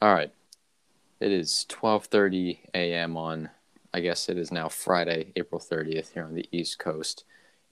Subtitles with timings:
[0.00, 0.32] All right.
[1.18, 3.16] It is 12:30 a.m.
[3.16, 3.50] on
[3.92, 7.24] I guess it is now Friday, April 30th here on the East Coast,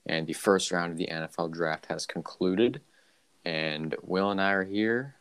[0.05, 2.81] and the first round of the NFL draft has concluded,
[3.45, 5.15] and Will and I are here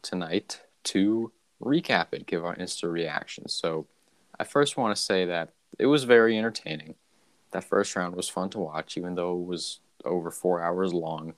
[0.00, 3.52] tonight to recap it, give our instant reactions.
[3.52, 3.86] So,
[4.40, 6.94] I first want to say that it was very entertaining.
[7.50, 11.34] That first round was fun to watch, even though it was over four hours long.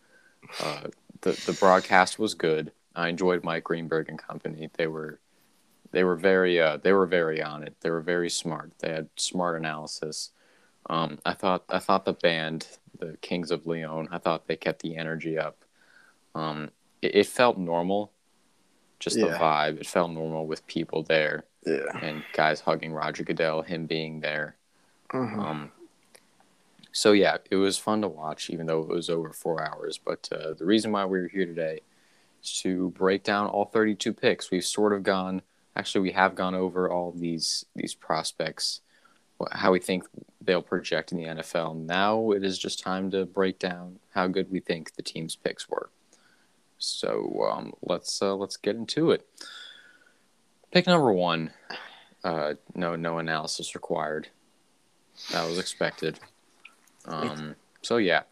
[0.62, 0.88] Uh,
[1.22, 2.70] the the broadcast was good.
[2.94, 4.70] I enjoyed Mike Greenberg and company.
[4.76, 5.20] They were
[5.92, 7.76] they were very uh, they were very on it.
[7.80, 8.72] They were very smart.
[8.78, 10.30] They had smart analysis.
[10.88, 12.66] Um, I thought I thought the band,
[12.98, 15.64] the Kings of Leon, I thought they kept the energy up.
[16.34, 16.70] Um,
[17.02, 18.12] it, it, felt normal,
[19.00, 19.27] just yeah.
[19.27, 19.80] the vibe.
[19.80, 21.44] It felt normal with people there.
[21.66, 21.98] Yeah.
[22.00, 24.56] And guys hugging Roger Goodell, him being there.
[25.12, 25.41] Mm-hmm.
[25.41, 25.72] Um,
[26.92, 29.98] so yeah, it was fun to watch, even though it was over four hours.
[29.98, 31.80] But uh, the reason why we were here today
[32.42, 34.50] to break down all 32 picks.
[34.50, 35.42] We've sort of gone
[35.77, 38.80] actually we have gone over all these these prospects
[39.52, 40.05] how we think
[40.42, 41.77] they'll project in the NFL.
[41.77, 45.69] Now it is just time to break down how good we think the team's picks
[45.69, 45.91] were.
[46.78, 49.27] So um, let's uh, let's get into it.
[50.72, 51.52] Pick number one.
[52.22, 54.28] Uh, no no analysis required.
[55.32, 56.19] That was expected.
[57.06, 58.22] Um, so yeah,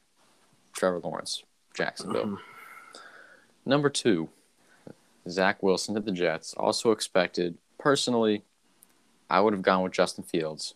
[0.74, 1.42] Trevor Lawrence,
[1.74, 2.24] Jacksonville.
[2.24, 2.57] Mm-hmm.
[3.68, 4.30] Number two,
[5.28, 6.54] Zach Wilson to the Jets.
[6.54, 7.58] Also expected.
[7.78, 8.42] Personally,
[9.28, 10.74] I would have gone with Justin Fields.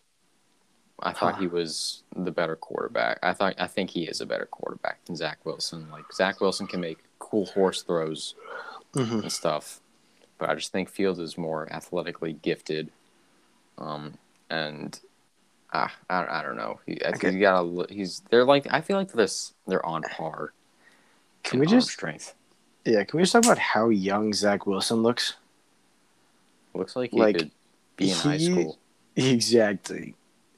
[1.01, 1.41] I thought huh.
[1.41, 3.17] he was the better quarterback.
[3.23, 5.89] I thought I think he is a better quarterback than Zach Wilson.
[5.91, 8.35] Like Zach Wilson can make cool horse throws
[8.93, 9.21] mm-hmm.
[9.21, 9.81] and stuff,
[10.37, 12.91] but I just think Fields is more athletically gifted.
[13.79, 14.19] Um,
[14.51, 14.97] and
[15.73, 16.79] uh, I, I don't know.
[16.85, 17.31] He, okay.
[17.31, 20.53] he got a, he's they're like I feel like this they're on par.
[21.41, 22.35] Can we just strength?
[22.85, 25.35] Yeah, can we just talk about how young Zach Wilson looks?
[26.73, 27.51] Looks like he like, could
[27.95, 28.79] be in he, high school.
[29.15, 30.15] Exactly.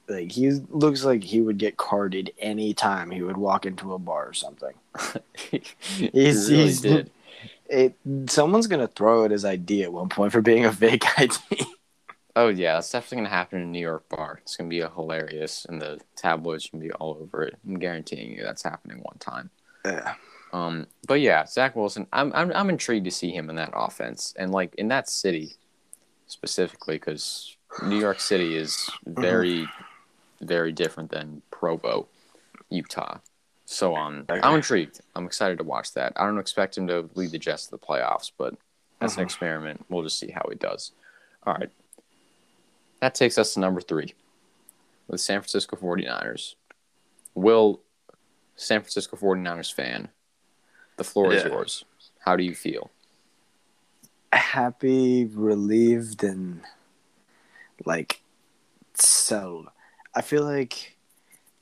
[0.08, 3.98] Like he looks like he would get carded any time he would walk into a
[3.98, 4.74] bar or something.
[5.36, 7.10] he's, really he's did.
[7.68, 7.94] It,
[8.26, 11.36] someone's gonna throw at his ID at one point for being a fake ID.
[12.36, 14.38] oh yeah, that's definitely gonna happen in a New York bar.
[14.42, 17.56] It's gonna be a hilarious, and the tabloids gonna be all over it.
[17.66, 19.50] I'm guaranteeing you that's happening one time.
[19.84, 20.14] Yeah.
[20.56, 24.32] Um, but yeah, Zach Wilson, I'm, I'm I'm intrigued to see him in that offense
[24.38, 25.52] and like in that city
[26.28, 29.68] specifically because New York City is very
[30.40, 32.08] very different than Provo,
[32.70, 33.18] Utah.
[33.66, 35.00] So um, I'm intrigued.
[35.14, 36.14] I'm excited to watch that.
[36.16, 38.54] I don't expect him to lead the Jets to the playoffs, but
[38.98, 39.24] that's an mm-hmm.
[39.24, 39.84] experiment.
[39.90, 40.92] We'll just see how he does.
[41.44, 41.70] All right.
[43.00, 44.14] That takes us to number three
[45.06, 46.54] with San Francisco 49ers.
[47.34, 47.80] Will
[48.54, 50.08] San Francisco 49ers fan
[50.96, 51.40] the floor yeah.
[51.40, 51.84] is yours.
[52.20, 52.90] How do you feel?
[54.32, 56.60] Happy, relieved, and
[57.84, 58.20] like
[58.94, 59.68] settled.
[60.14, 60.96] I feel like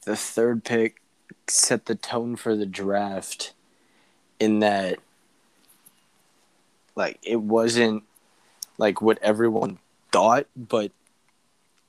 [0.04, 1.00] the third pick
[1.48, 3.52] set the tone for the draft
[4.40, 4.98] in that
[6.96, 8.04] like it wasn't
[8.78, 9.78] like what everyone
[10.12, 10.92] thought, but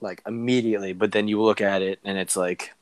[0.02, 2.74] like immediately, but then you look at it and it's like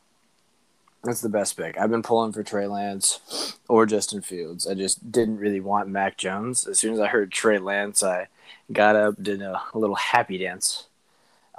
[1.03, 1.77] that's the best pick.
[1.77, 4.65] I've been pulling for Trey Lance or Justin Fields.
[4.65, 6.65] I just didn't really want Mac Jones.
[6.65, 8.27] As soon as I heard Trey Lance, I
[8.71, 10.87] got up, did a, little happy dance,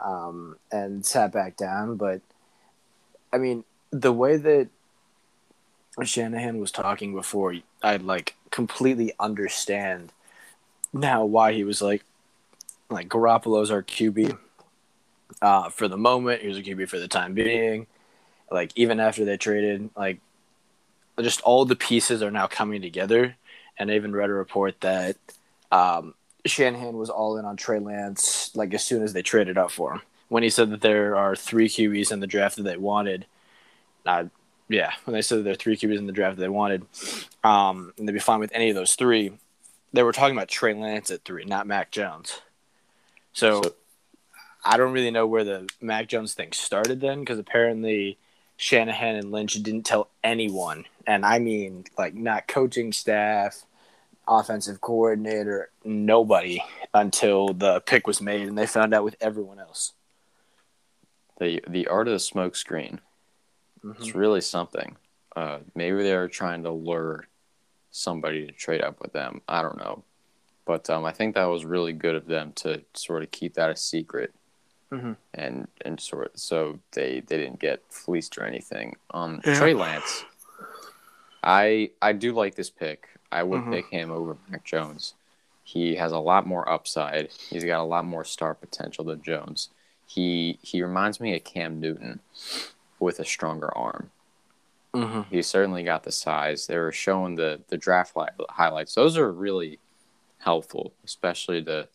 [0.03, 1.97] um, and sat back down.
[1.97, 2.23] But
[3.33, 4.69] I mean, the way that
[6.03, 10.11] Shanahan was talking before, I like completely understand
[10.95, 12.03] now why he was like,
[12.89, 14.39] like Garoppolo's our QB
[15.43, 16.41] uh, for the moment.
[16.41, 17.87] Here's a QB for the time being
[18.51, 20.21] like even after they traded, like
[21.21, 23.37] just all the pieces are now coming together.
[23.79, 25.17] And I even read a report that
[25.73, 26.15] um,
[26.47, 29.95] Shanahan was all in on Trey Lance like as soon as they traded up for
[29.95, 30.03] him.
[30.29, 33.27] When he said that there are three QBs in the draft that they wanted,
[34.07, 34.25] uh,
[34.69, 36.87] yeah, when they said that there are three QBs in the draft that they wanted,
[37.43, 39.33] um, and they'd be fine with any of those three,
[39.93, 42.41] they were talking about Trey Lance at three, not Mac Jones.
[43.33, 43.75] So, so
[44.65, 48.19] I don't really know where the Mac Jones thing started then, because apparently
[48.57, 53.65] Shanahan and Lynch didn't tell anyone, and I mean like not coaching staff,
[54.29, 56.63] offensive coordinator, nobody
[56.93, 59.93] until the pick was made, and they found out with everyone else.
[61.39, 63.01] The the art of the smoke screen.
[63.85, 64.03] Mm-hmm.
[64.03, 64.97] It's really something.
[65.35, 67.27] Uh, maybe they're trying to lure
[67.91, 69.41] somebody to trade up with them.
[69.49, 70.05] I don't know,
[70.65, 73.71] but um, I think that was really good of them to sort of keep that
[73.71, 74.33] a secret
[74.95, 75.13] mm-hmm.
[75.35, 78.97] and and sort of, so they they didn't get fleeced or anything.
[79.13, 79.59] Um, yeah.
[79.59, 80.25] Trey Lance,
[81.43, 83.09] I I do like this pick.
[83.31, 83.73] I would mm-hmm.
[83.73, 85.15] pick him over Mac Jones.
[85.63, 87.31] He has a lot more upside.
[87.51, 89.71] He's got a lot more star potential than Jones.
[90.07, 92.21] He he reminds me of Cam Newton
[93.01, 94.11] with a stronger arm.
[94.95, 95.23] Mm-hmm.
[95.35, 96.67] He's certainly got the size.
[96.67, 98.95] They were showing the the draft li- highlights.
[98.95, 99.81] Those are really
[100.39, 101.89] helpful, especially to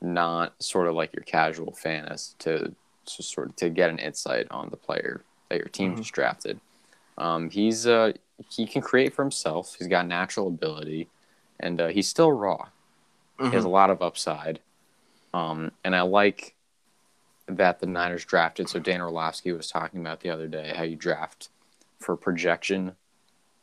[0.00, 2.74] not sort of like your casual fan as to,
[3.06, 5.98] to sort of to get an insight on the player that your team Mhm.
[5.98, 6.60] just drafted.
[7.18, 8.12] Um, he's uh,
[8.50, 9.76] he can create for himself.
[9.78, 11.08] He's got natural ability,
[11.60, 12.66] and uh, he's still raw.
[13.38, 14.60] He has a lot of upside,
[15.34, 16.54] um, and I like
[17.46, 18.68] that the Niners drafted.
[18.68, 21.48] So Dan Orlovsky was talking about the other day how you draft
[22.00, 22.96] for projection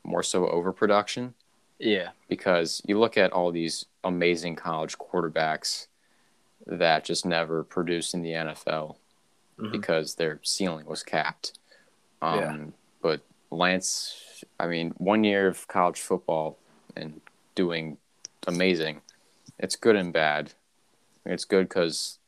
[0.03, 1.33] more so overproduction
[1.79, 2.09] Yeah.
[2.27, 5.87] because you look at all these amazing college quarterbacks
[6.65, 8.97] that just never produced in the NFL
[9.57, 9.71] Mhm.
[9.71, 11.57] because their ceiling was capped.
[12.21, 12.65] Um, Yeah.
[13.01, 13.21] But
[13.51, 16.57] Lance, I mean, one year of college football
[16.95, 17.21] and
[17.55, 17.97] doing
[18.47, 19.01] amazing.
[19.59, 20.53] It's good and bad.
[21.25, 22.19] It's good because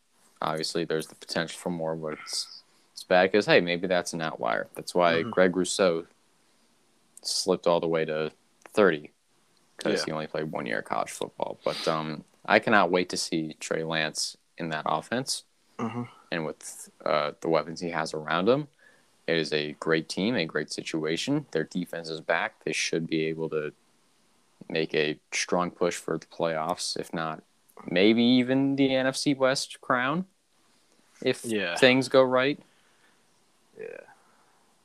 [0.42, 2.62] obviously there's the potential for more, but it's
[2.92, 4.68] it's bad because hey, maybe that's an outlier.
[4.76, 5.32] That's why Mhm.
[5.32, 6.08] Greg Rousseau
[7.22, 8.32] slipped all the way to
[8.74, 9.12] thirty
[9.78, 10.06] because Yeah.
[10.06, 11.60] he only played one year of college football.
[11.64, 15.44] But um, I cannot wait to see Trey Lance in that offense
[15.80, 16.08] Mhm.
[16.32, 18.68] and with uh, the weapons he has around him.
[19.28, 21.48] It is a great team, a great situation.
[21.52, 22.64] Their defense is back.
[22.64, 23.74] They should be able to
[24.70, 27.44] make a strong push for the playoffs, if not
[27.90, 30.26] maybe even the NFC West crown,
[31.22, 31.76] if Yeah.
[31.76, 32.60] things go right.
[33.80, 34.02] Yeah.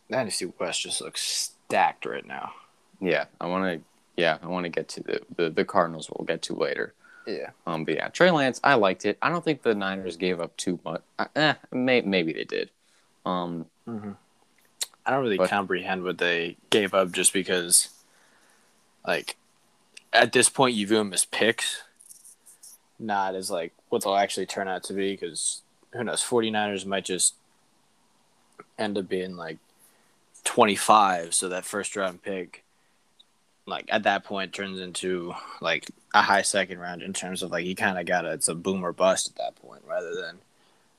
[0.08, 2.52] The NFC West just looks stacked right now.
[3.00, 3.84] Yeah, I want to.
[4.16, 6.10] Yeah, I want to get to the, the the Cardinals.
[6.10, 6.94] We'll get to later.
[7.26, 7.50] Yeah.
[7.66, 9.18] Um, but yeah, Trey Lance, I liked it.
[9.22, 11.02] I don't think the Niners gave up too much.
[11.36, 12.70] Eh, may, maybe they did.
[13.26, 14.12] Um, Mm-hmm.
[15.04, 17.88] I don't really But- comprehend what they gave up just because,
[19.06, 19.36] like,
[20.12, 21.82] at this point, you view them as picks,
[22.98, 25.62] not as, like, what they'll actually turn out to be because
[25.92, 26.22] who knows?
[26.22, 27.34] 49ers might just
[28.78, 29.58] end up being, like,
[30.44, 31.34] 25.
[31.34, 32.62] So that first round pick,
[33.66, 37.64] like, at that point turns into, like, a high second round in terms of, like,
[37.64, 40.38] you kind of got it's a boom or bust at that point rather than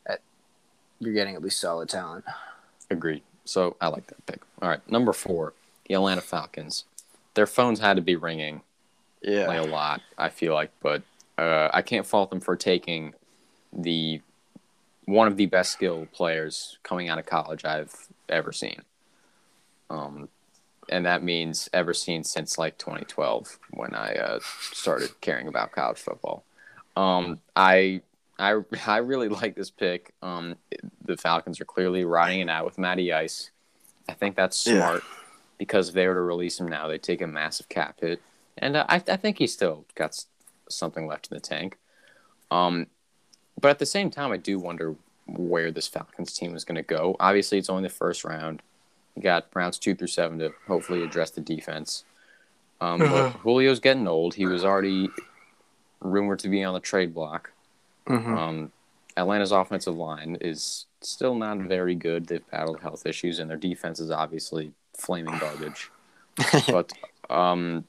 [0.05, 0.21] at,
[0.99, 2.23] you're getting at least solid talent.
[2.89, 3.23] Agreed.
[3.45, 4.41] So I like that pick.
[4.61, 5.53] All right, number four,
[5.87, 6.85] the Atlanta Falcons.
[7.33, 8.61] Their phones had to be ringing
[9.21, 9.47] Yeah.
[9.47, 10.01] like a lot.
[10.17, 11.01] I feel like, but
[11.37, 13.13] uh, I can't fault them for taking
[13.73, 14.21] the
[15.05, 17.93] one of the best skilled players coming out of college I've
[18.29, 18.81] ever seen.
[19.89, 20.29] Um,
[20.91, 24.39] and that means ever seen since like 2012 when I uh,
[24.73, 26.43] started caring about college football.
[26.95, 28.01] Um, I
[28.37, 30.13] I I really like this pick.
[30.21, 30.55] Um,
[31.03, 33.51] the Falcons are clearly riding it out with Matty Ice.
[34.09, 34.79] I think that's Yeah.
[34.79, 35.03] smart
[35.57, 38.21] because if they were to release him now, they take a massive cap hit,
[38.57, 40.25] and uh, I I think he still got
[40.69, 41.77] something left in the tank.
[42.49, 42.87] Um,
[43.59, 44.95] but at the same time, I do wonder
[45.27, 47.15] where this Falcons team is going to go.
[47.19, 48.61] Obviously, it's only the first round.
[49.15, 52.05] You got rounds two through seven to hopefully address the defense.
[52.79, 54.33] Um, but Julio's getting old.
[54.33, 55.09] He was already
[55.99, 57.51] rumored to be on the trade block.
[58.07, 58.37] Mhm.
[58.37, 58.71] Um,
[59.17, 62.27] Atlanta's offensive line is still not very good.
[62.27, 65.91] They've battled health issues, and their defense is obviously flaming garbage.
[66.67, 66.91] but
[67.29, 67.85] um,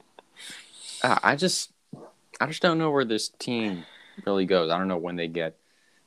[1.02, 1.70] I just,
[2.40, 3.84] I just don't know where this team
[4.26, 4.70] really goes.
[4.70, 5.56] I don't know when they get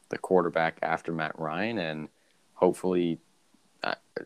[0.09, 2.09] the quarterback after Matt Ryan, and
[2.55, 3.19] hopefully,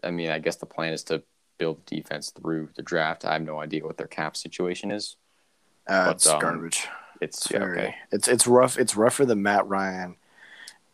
[0.03, 1.23] I, mean, I guess the plan is to
[1.57, 3.25] build defense through the draft.
[3.25, 5.17] I have no idea what their cap situation is.
[5.87, 6.87] Uh, But, it's um, garbage.
[7.21, 7.95] It's It's yeah, very, okay.
[8.11, 8.77] it's it's rough.
[8.77, 10.15] It's rougher than Matt Ryan.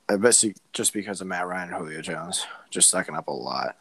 [0.09, 3.77] I bet just because of Matt Ryan and Julio Jones, just sucking up a lot.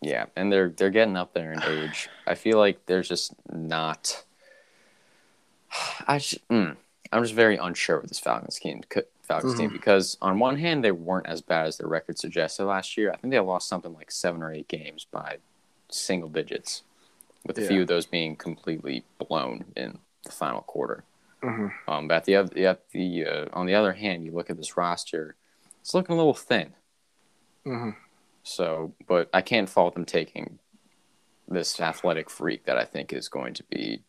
[0.00, 2.08] Yeah, and they're they're getting up there in age.
[2.26, 4.24] I feel like there's just not.
[6.06, 6.76] I sh- mm,
[7.12, 8.82] I'm just very unsure with this Falcons team.
[9.24, 12.96] Falcons team because on one hand they weren't as bad as their record suggested last
[12.96, 13.10] year.
[13.12, 15.38] I think they lost something like seven or eight games by
[15.90, 16.82] single digits,
[17.46, 17.68] with a Yeah.
[17.68, 21.04] few of those being completely blown in the final quarter.
[21.42, 21.72] Mhm.
[21.86, 24.56] Um, but at the other, at the uh, on the other hand, you look at
[24.56, 25.36] this roster,
[25.80, 26.74] it's looking a little thin.
[27.66, 27.90] Mm-hmm.
[28.42, 30.58] So, but I can't fault them taking
[31.48, 34.02] this athletic freak that I think is going to be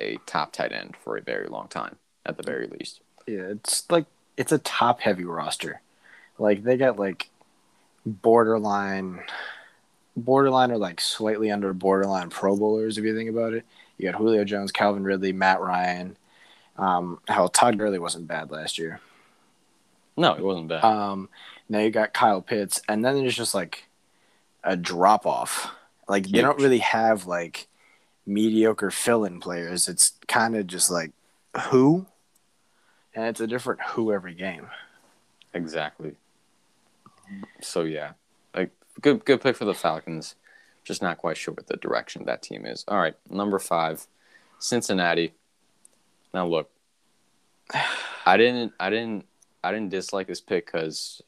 [0.00, 3.00] a top tight end for a very long time, at the very least.
[3.26, 5.80] Yeah, it's like it's a top heavy roster.
[6.38, 7.28] Like they got like
[8.04, 9.22] borderline,
[10.16, 13.64] borderline or like slightly under borderline Pro Bowlers if you think about it.
[13.98, 16.16] You got Julio Jones, Calvin Ridley, Matt Ryan.
[16.76, 19.00] Um, hell, Todd Gurley wasn't bad last year.
[20.16, 20.84] No, it wasn't bad.
[20.84, 21.28] Um,
[21.68, 23.88] now you got Kyle Pitts, and then there's just like
[24.62, 25.70] a drop off.
[26.08, 27.66] Like they don't really have like
[28.26, 29.88] mediocre fill-in players.
[29.88, 31.12] It's kind of just like
[31.70, 32.06] who,
[33.16, 34.68] and it's a different who every game.
[35.54, 36.14] Exactly.
[37.60, 38.12] So yeah,
[38.54, 38.70] like
[39.00, 40.36] good good pick for the Falcons.
[40.84, 42.84] Just not quite sure what the direction that team is.
[42.86, 44.06] All right, number five,
[44.60, 45.34] Cincinnati.
[46.32, 46.70] Now look,
[48.26, 49.24] I didn't I didn't
[49.64, 51.22] I didn't dislike this pick because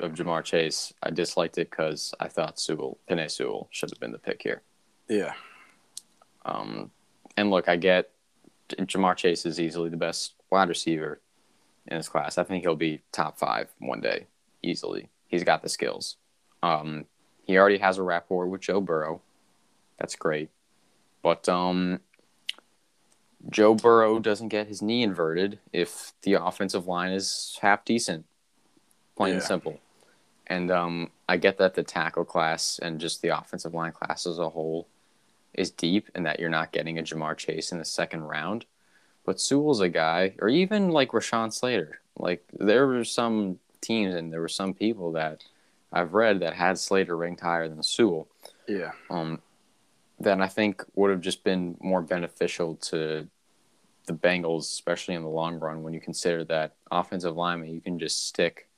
[0.00, 0.92] of Ja'Marr Chase.
[1.02, 4.62] I disliked it because I thought Sewell, Penei Sewell, should have been the pick here.
[5.08, 5.34] Yeah.
[6.44, 6.90] Um,
[7.36, 8.10] and look, I get
[8.70, 11.20] Ja'Marr Chase is easily the best wide receiver
[11.88, 12.38] in his class.
[12.38, 14.26] I think he'll be top five one day,
[14.62, 15.08] easily.
[15.28, 16.16] He's got the skills.
[16.62, 17.06] Um,
[17.44, 19.22] he already has a rapport with Joe Burrow.
[19.98, 20.50] That's great.
[21.22, 22.00] But um,
[23.50, 28.26] Joe Burrow doesn't get his knee inverted if the offensive line is half decent,
[29.16, 29.80] plain and simple.
[30.46, 34.38] And um, I get that the tackle class and just the offensive line class as
[34.38, 34.86] a whole
[35.54, 38.66] is deep and that you're not getting a Ja'Marr Chase in the second round.
[39.26, 42.00] But Sewell's a guy, or even like Rashawn Slater.
[42.16, 45.44] Like there were some teams and there were some people that
[45.92, 48.28] I've read that had Slater ranked higher than Sewell
[48.66, 48.92] Yeah.
[49.10, 49.42] um,
[50.20, 53.28] that I think would have just been more beneficial to
[54.06, 57.98] the Bengals, especially in the long run, when you consider that offensive lineman you can
[57.98, 58.68] just stick,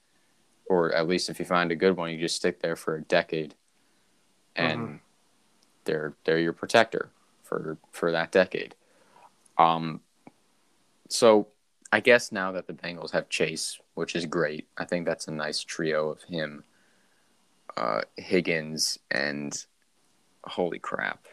[0.67, 3.03] or at least if you find a good one, you just stick there for a
[3.03, 3.55] decade,
[4.57, 5.01] and
[5.85, 7.11] they're they're your protector
[7.43, 8.75] for for that decade.
[9.59, 10.01] Um,
[11.09, 11.49] so
[11.93, 15.33] I guess now that the Bengals have Chase, which is great, I think that's a
[15.33, 16.65] nice trio of him,
[17.77, 19.53] uh, Higgins, and
[20.45, 21.27] holy crap.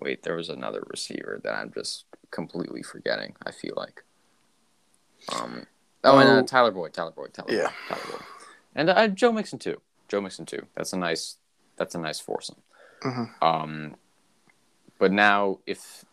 [0.00, 4.02] Wait, there was another receiver that I'm just completely forgetting, I feel like.
[5.34, 5.66] Um
[6.02, 6.42] Oh, and uh, Oh.
[6.46, 7.64] Tyler Boyd, Tyler Boyd, Tyler Yeah.
[7.64, 8.22] Boyd, Tyler Boyd.
[8.74, 9.80] And uh, Joe Mixon too.
[10.08, 10.66] Joe Mixon too.
[10.74, 11.36] That's a nice
[11.76, 12.56] that's a nice foursome.
[13.02, 13.42] Mhm.
[13.42, 13.96] Um
[14.98, 16.04] but now if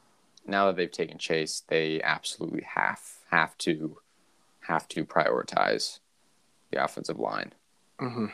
[0.47, 3.01] now that they've taken Chase, they absolutely have
[3.31, 3.97] have to
[4.61, 5.99] have to prioritize
[6.71, 7.53] the offensive line
[7.99, 8.27] hmm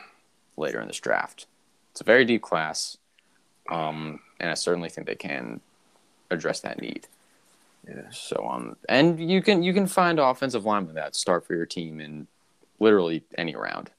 [0.56, 1.46] later in this draft.
[1.90, 2.96] It's a very deep class,
[3.70, 5.60] um, and I certainly think they can
[6.30, 7.06] address that need.
[7.88, 8.10] Yeah.
[8.10, 12.00] So, um, and you can you can find offensive linemen that start for your team
[12.00, 12.26] in
[12.80, 13.90] literally any round.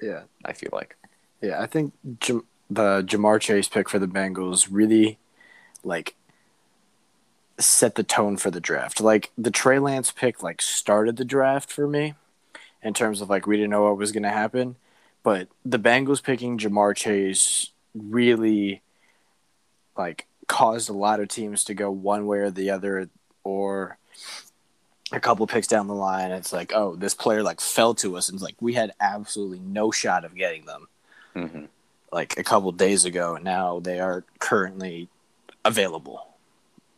[0.00, 0.22] Yeah.
[0.44, 0.96] I feel like.
[1.40, 1.60] Yeah.
[1.60, 5.18] I think Jam- the Ja'Marr Chase pick for the Bengals really,
[5.84, 6.14] like,
[7.58, 9.00] set the tone for the draft.
[9.00, 12.14] Like the Trey Lance pick, like started the draft for me,
[12.82, 14.76] in terms of like we didn't know what was going to happen,
[15.22, 18.82] but the Bengals picking Ja'Marr Chase really,
[19.96, 23.08] like, caused a lot of teams to go one way or the other,
[23.42, 23.98] or
[25.12, 26.30] a couple picks down the line.
[26.30, 29.60] It's like, oh, this player like fell to us, and it's like we had absolutely
[29.60, 30.88] no shot of getting them
[31.32, 31.64] hmm
[32.12, 35.08] like a couple days ago, and now they are currently
[35.64, 36.35] available.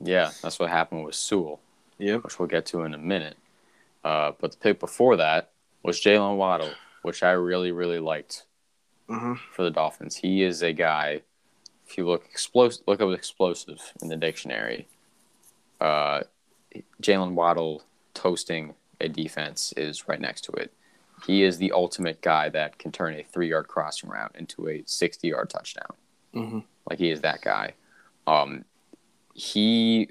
[0.01, 1.61] Yeah, that's what happened with Sewell,
[1.99, 2.25] Yep.
[2.25, 3.37] which we'll get to in a minute.
[4.05, 5.51] Uh, but the pick before that
[5.83, 6.71] was Jaylen Waddle,
[7.03, 8.45] which I really really liked.
[9.09, 10.17] hmm for the Dolphins.
[10.17, 11.23] He is a guy.
[11.87, 14.87] If you look explosive, look up explosive in the dictionary.
[15.81, 16.23] Uh,
[17.03, 17.83] Jaylen Waddle
[18.15, 20.73] toasting a defense is right next to it.
[21.27, 25.51] He is the ultimate guy that can turn a three-yard crossing route into a sixty-yard
[25.51, 25.93] touchdown.
[26.33, 27.73] hmm Like he is that guy.
[28.27, 28.65] Um,
[29.39, 30.11] he,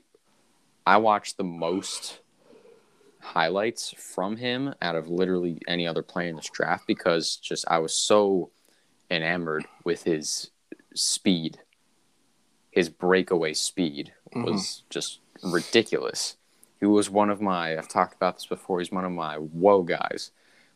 [0.85, 2.21] I watched the most
[3.19, 7.79] highlights from him out of literally any other player in this draft because just I
[7.79, 8.51] was so
[9.11, 10.51] enamored with his
[10.95, 11.59] speed.
[12.71, 14.45] His breakaway speed mm-hmm.
[14.45, 16.37] was just ridiculous.
[16.79, 19.83] He was one of my I've talked about this before, he's one of my whoa
[19.83, 20.31] guys.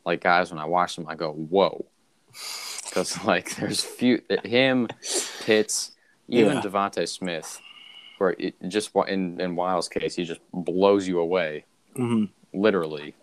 [0.05, 1.85] Like guys when I watch him I go, Whoa.
[2.83, 4.89] Because like there's few him,
[5.41, 5.91] Pitts,
[6.27, 6.61] even Yeah.
[6.61, 7.61] DeVonta Smith,
[8.21, 13.15] where it just in in Wiles' case, he just blows you away hmm literally.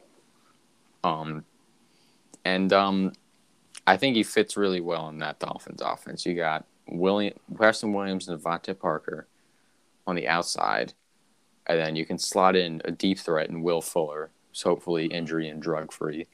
[1.05, 1.45] Um,
[2.45, 3.13] and um,
[3.87, 6.27] I think he fits really well in that Dolphins offense.
[6.27, 9.27] You got William, Preston Williams, and DeVante Parker
[10.07, 10.95] on the outside,
[11.67, 15.49] and then you can slot in a deep threat in Will Fuller, who's hopefully injury
[15.49, 16.27] and drug free,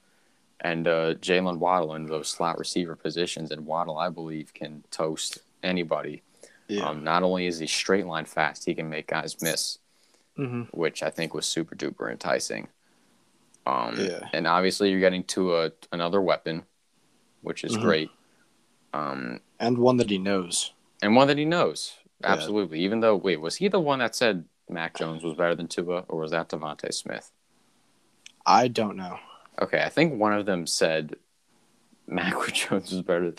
[0.60, 3.50] and uh, Jaylen Waddle in those slot receiver positions.
[3.50, 6.22] And Waddle, I believe, can toast anybody.
[6.68, 6.88] Yeah.
[6.88, 9.78] Um, not only is he straight line fast, he can make guys miss
[10.36, 12.66] hmm which I think was super duper enticing.
[13.66, 14.28] Um, Yeah.
[14.32, 16.64] And obviously, you're getting to a another weapon,
[17.42, 17.80] which is Mhm.
[17.80, 18.10] great,
[18.92, 20.72] um, And one that he knows.
[21.00, 22.32] and one that he knows Yeah.
[22.32, 22.80] absolutely.
[22.80, 26.04] Even though, wait, was he the one that said Mac Jones was better than Tua,
[26.08, 27.30] or was that DeVonta Smith?
[28.46, 29.18] I don't know.
[29.60, 31.16] Okay, I think one of them said
[32.06, 33.32] Mac Jones was better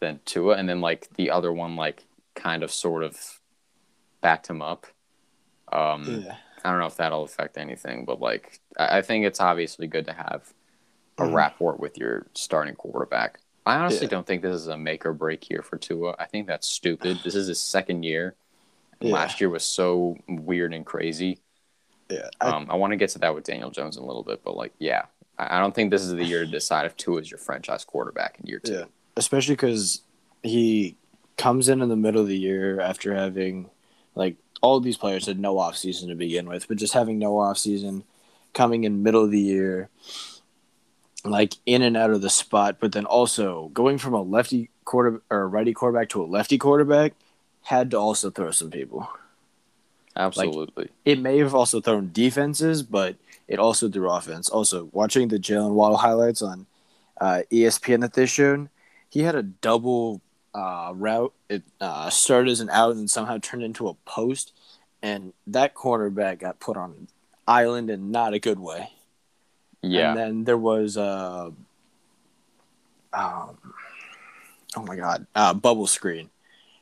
[0.00, 2.04] than Tua, and then like the other one, like
[2.42, 3.40] kind of sort of
[4.20, 4.86] backed him up.
[5.72, 6.36] Um, Yeah.
[6.64, 10.06] I don't know if that'll affect anything, but like I, I think it's obviously good
[10.06, 10.52] to have
[11.18, 11.34] a Mhm.
[11.34, 13.40] rapport with your starting quarterback.
[13.66, 14.10] I honestly Yeah.
[14.10, 16.14] don't think this is a make or break year for Tua.
[16.18, 17.18] I think that's stupid.
[17.24, 18.34] This is his second year.
[19.00, 19.12] Yeah.
[19.12, 21.38] Last year was so weird and crazy.
[22.08, 24.22] Yeah, I, Um, I want to get to that with Daniel Jones in a little
[24.22, 25.06] bit, but like, yeah,
[25.38, 27.84] I, I don't think this is the year to decide if Tua is your franchise
[27.84, 28.72] quarterback in year two.
[28.72, 28.84] Yeah.
[29.16, 30.02] especially because
[30.42, 30.96] he
[31.42, 33.68] comes in in the middle of the year after having
[34.14, 37.36] like all these players had no off season to begin with, but just having no
[37.36, 38.04] off season,
[38.54, 39.88] coming in middle of the year,
[41.24, 45.20] like in and out of the spot, but then also going from a lefty quarter
[45.30, 47.14] or a righty quarterback to a lefty quarterback
[47.62, 49.08] had to also throw some people.
[50.14, 50.90] Absolutely.
[51.04, 53.16] It may have also thrown defenses, but
[53.48, 54.48] it also threw offense.
[54.48, 56.66] Also, watching the Jaylen Waddle highlights on
[57.20, 58.68] uh, ESPN that they showed,
[59.08, 60.20] he had a double
[60.54, 61.32] uh, route.
[61.48, 64.52] It uh, started as an out and somehow turned into a post,
[65.02, 67.08] and that cornerback got put on an
[67.46, 68.90] island in not a good way.
[69.82, 70.10] yeah.
[70.10, 71.50] And then there was uh,
[73.12, 73.58] um,
[74.76, 76.30] oh my god, uh, bubble screen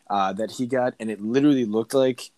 [0.09, 2.31] uh, that he got, and it literally looked like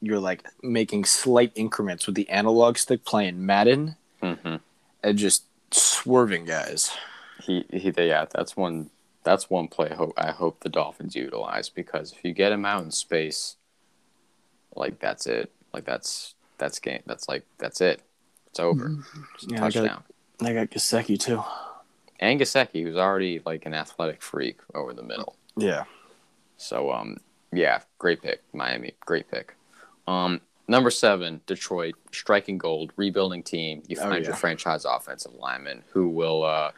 [0.00, 4.56] you're like making slight increments with the analog stick playing Madden hmm
[5.04, 6.92] and just swerving guys.
[7.42, 8.90] He, he, yeah, that's one.
[9.24, 9.88] That's one play.
[9.90, 13.56] I hope, I hope the Dolphins utilize because if you get him out in space,
[14.74, 15.50] like that's it.
[15.72, 17.02] Like that's that's game.
[17.06, 18.02] That's like that's it.
[18.48, 18.96] It's over.
[19.34, 20.02] It's a Yeah, I got- touchdown.
[20.40, 21.42] I got Gesicki too.
[22.18, 25.36] And Gesicki, who's already like an athletic freak over the middle.
[25.56, 25.84] Yeah,
[26.56, 27.18] So um
[27.52, 29.54] yeah, great pick, Miami, great pick.
[30.08, 33.82] Um number seven, Detroit, striking gold, rebuilding team.
[33.86, 34.28] You Oh, find yeah.
[34.30, 36.72] your franchise offensive lineman who will uh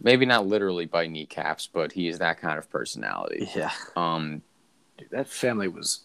[0.00, 3.48] maybe not literally by kneecaps, but he is that kind of personality.
[3.54, 3.72] yeah.
[3.96, 4.42] Um
[4.98, 6.00] Dude, that family was.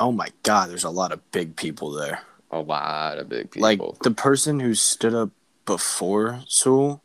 [0.00, 2.20] Oh my god, there's a lot of big people there.
[2.50, 3.62] a lot of big people.
[3.62, 5.30] Like the person who stood up
[5.66, 7.02] before Sewell,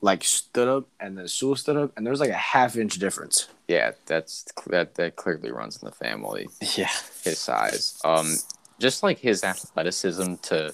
[0.00, 2.94] like stood up and then Sewell stood up, and there was like a half inch
[2.98, 3.48] difference.
[3.68, 6.48] yeah, that's that that clearly runs in the family.
[6.76, 6.90] Yeah.
[7.24, 8.00] his size.
[8.04, 8.36] Um,
[8.78, 10.72] just like his athleticism to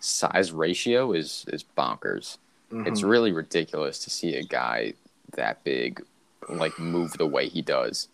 [0.00, 2.38] size ratio is is bonkers.
[2.70, 3.08] It's Mm-hmm.
[3.08, 4.94] really ridiculous to see a guy
[5.34, 6.04] that big
[6.48, 8.08] like move the way he does.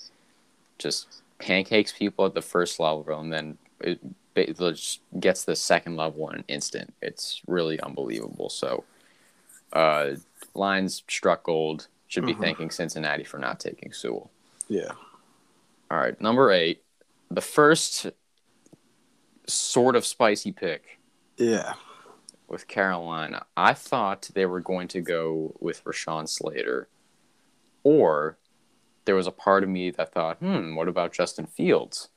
[0.79, 4.01] Just pancakes people at the first level and then it,
[4.37, 6.93] it just gets the second level in an instant.
[7.03, 8.49] It's really unbelievable.
[8.51, 8.85] So,
[9.73, 10.13] uh,
[10.55, 11.89] Lions struck gold.
[12.09, 12.41] Should be Mhm.
[12.41, 14.31] thanking Cincinnati for not taking Sewell.
[14.69, 14.93] Yeah.
[15.91, 16.83] All right, number eight,
[17.31, 18.07] the first
[19.47, 20.99] sort of spicy pick
[21.37, 21.75] Yeah.
[22.51, 23.47] With Carolina.
[23.57, 26.89] I thought they were going to go with Rashawn Slater,
[27.85, 28.37] or
[29.05, 32.09] there was a part of me that thought, hmm, what about Justin Fields?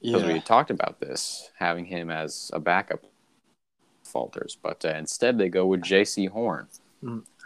[0.00, 0.34] Because we Yeah.
[0.34, 3.04] had talked about this, having him as a backup
[4.02, 6.68] falters, but uh, instead they go with Jaycee Horn.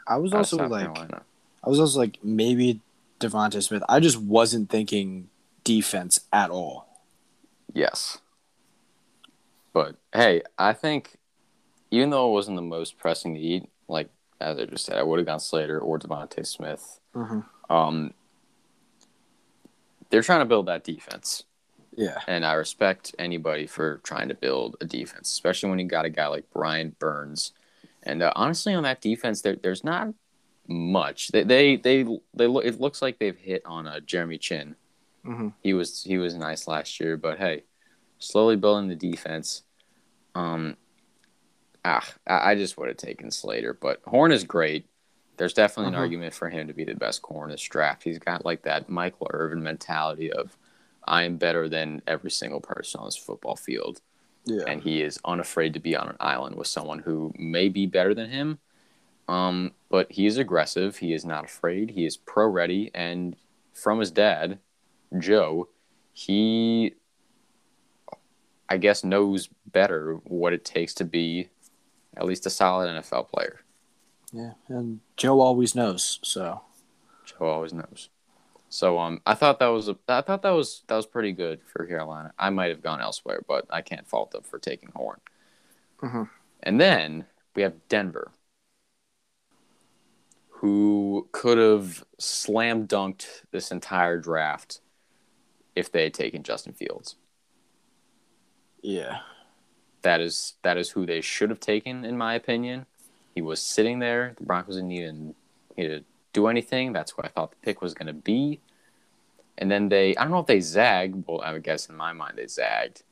[0.06, 1.22] I was also like, Carolina.
[1.64, 2.80] I was also like, maybe
[3.20, 3.82] DeVonta Smith.
[3.88, 5.28] I just wasn't thinking
[5.64, 7.02] defense at all.
[7.72, 8.18] Yes.
[9.72, 11.15] But hey, I think
[11.96, 14.09] even though it wasn't the most pressing need, like
[14.40, 17.00] as I just said, I would have gone Slater or DeVonta Smith.
[17.14, 17.40] Mm-hmm.
[17.72, 18.12] Um,
[20.11, 21.44] they're trying to build that defense,
[21.96, 22.18] Yeah.
[22.28, 26.11] and I respect anybody for trying to build a defense, especially when you got a
[26.11, 27.52] guy like Brian Burns.
[28.02, 30.09] And uh, honestly, on that defense, there, there's not
[30.68, 31.28] much.
[31.28, 32.04] They they they,
[32.35, 32.64] they look.
[32.64, 34.76] It looks like they've hit on a Jeremy Chinn.
[35.24, 35.48] Mm-hmm.
[35.62, 37.64] He was he was nice last year, but hey,
[38.18, 39.62] slowly building the defense.
[40.37, 40.76] Um,
[41.87, 44.87] ah, I, just would have taken Slater, but Horn is great.
[45.37, 46.03] There's definitely an Uh-huh.
[46.03, 48.03] argument for him to be the best corner in this draft.
[48.03, 50.57] He's got like that Michael Irvin mentality of
[51.09, 54.01] I am better than every single person on this football field,
[54.44, 54.64] Yeah.
[54.66, 58.12] and he is unafraid to be on an island with someone who may be better
[58.14, 58.59] than him.
[59.29, 60.96] Um, but he is aggressive.
[60.99, 61.90] He is not afraid.
[61.90, 63.37] He is pro ready, and
[63.72, 64.59] from his dad,
[65.18, 65.68] Joe,
[66.12, 66.94] he,
[68.68, 71.49] I guess, knows better what it takes to be
[72.16, 73.61] at least a solid NFL player.
[74.33, 74.52] yeah.
[74.68, 76.18] And Joe always knows.
[76.22, 76.62] So.
[77.24, 78.09] Joe always knows.
[78.68, 81.61] So um, I thought that was a, I thought that was that was pretty good
[81.66, 82.33] for Carolina.
[82.38, 85.20] I might have gone elsewhere, but I can't fault them for taking Horn.
[86.02, 86.29] Mhm.
[86.62, 88.33] And then we have Denver,
[90.48, 94.81] who could have slam dunked this entire draft
[95.74, 97.16] if they had taken Justin Fields.
[98.83, 99.20] Yeah.
[100.02, 102.87] That is that is who they should have taken, in my opinion.
[103.35, 104.35] He was sitting there.
[104.38, 105.35] The Broncos didn't even
[105.76, 106.92] need to do anything.
[106.92, 108.61] That's what I thought the pick was going to be.
[109.59, 111.24] And then they, I don't know if they zagged.
[111.26, 113.02] Well, I would guess in my mind they zagged,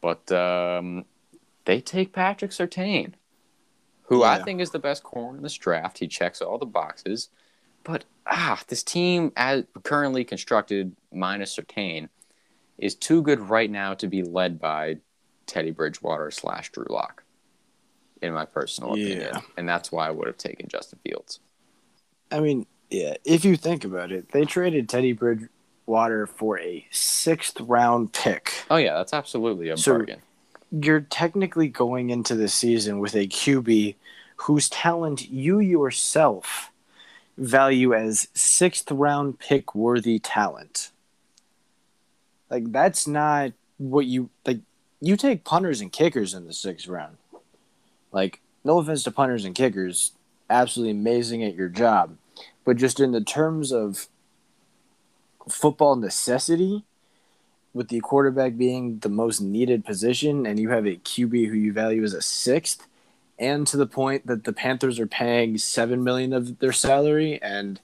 [0.00, 1.06] But um,
[1.64, 3.14] they take Patrick Surtain,
[4.02, 5.98] who I think is the best corner in this draft.
[5.98, 7.30] He checks all the boxes.
[7.82, 12.08] But ah, this team, as currently constructed, minus Surtain,
[12.78, 14.98] is too good right now to be led by
[15.46, 17.22] Teddy Bridgewater slash Drew Lock,
[18.22, 19.20] in my personal opinion.
[19.32, 19.40] Yeah.
[19.56, 21.40] And that's why I would have taken Justin Fields.
[22.30, 27.60] I mean, yeah, if you think about it, they traded Teddy Bridgewater for a sixth
[27.60, 28.52] round pick.
[28.70, 30.20] Oh yeah, that's absolutely a So- bargain.
[30.72, 33.94] You're technically going into the season with a QB
[34.38, 36.72] whose talent you yourself
[37.38, 40.90] value as sixth round pick worthy talent.
[42.50, 44.60] Like that's not what you like
[45.00, 47.16] you take punters and kickers in the sixth round.
[48.12, 50.12] Like, no offense to punters and kickers,
[50.48, 52.16] absolutely amazing at your job.
[52.64, 54.08] But just in the terms of
[55.48, 56.84] football necessity,
[57.72, 61.72] with the quarterback being the most needed position, and you have a QB who you
[61.74, 62.86] value as a sixth,
[63.38, 67.78] and to the point that the Panthers are paying seven million of their salary, and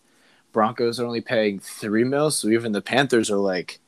[0.50, 3.80] Broncos are only paying three mil, so even the Panthers are like,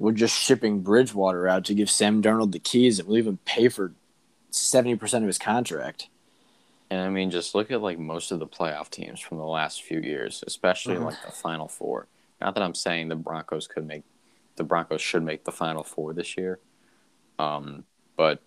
[0.00, 3.68] we're just shipping Bridgewater out to give Sam Darnold the keys, and we'll even pay
[3.68, 3.92] for
[4.50, 6.08] seventy percent of his contract.
[6.90, 9.82] And I mean, just look at like most of the playoff teams from the last
[9.82, 11.04] few years, especially Mhm.
[11.04, 12.08] like the Final Four.
[12.40, 14.02] Not that I'm saying the Broncos could make,
[14.56, 16.58] the Broncos should make the Final Four this year,
[17.38, 17.84] um,
[18.16, 18.40] but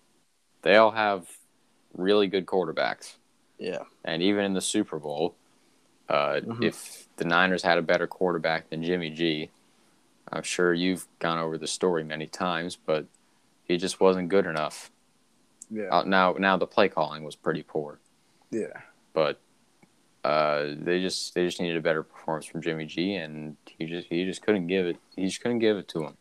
[0.62, 1.38] they all have
[1.94, 3.14] really good quarterbacks.
[3.58, 5.36] Yeah, And even in the Super Bowl,
[6.08, 6.64] uh, Mhm.
[6.64, 9.48] if the Niners had a better quarterback than Jimmy G,
[10.34, 13.06] I'm sure you've gone over the story many times, but
[13.64, 14.90] he just wasn't good enough.
[15.70, 18.00] yeah, Uh, now, now the play calling was pretty poor
[18.50, 18.80] yeah.
[19.12, 19.40] but
[20.24, 24.08] uh, they just they just needed a better performance from Jimmy G, and he just
[24.08, 24.96] he just couldn't give it.
[25.16, 26.16] He just couldn't give it to him.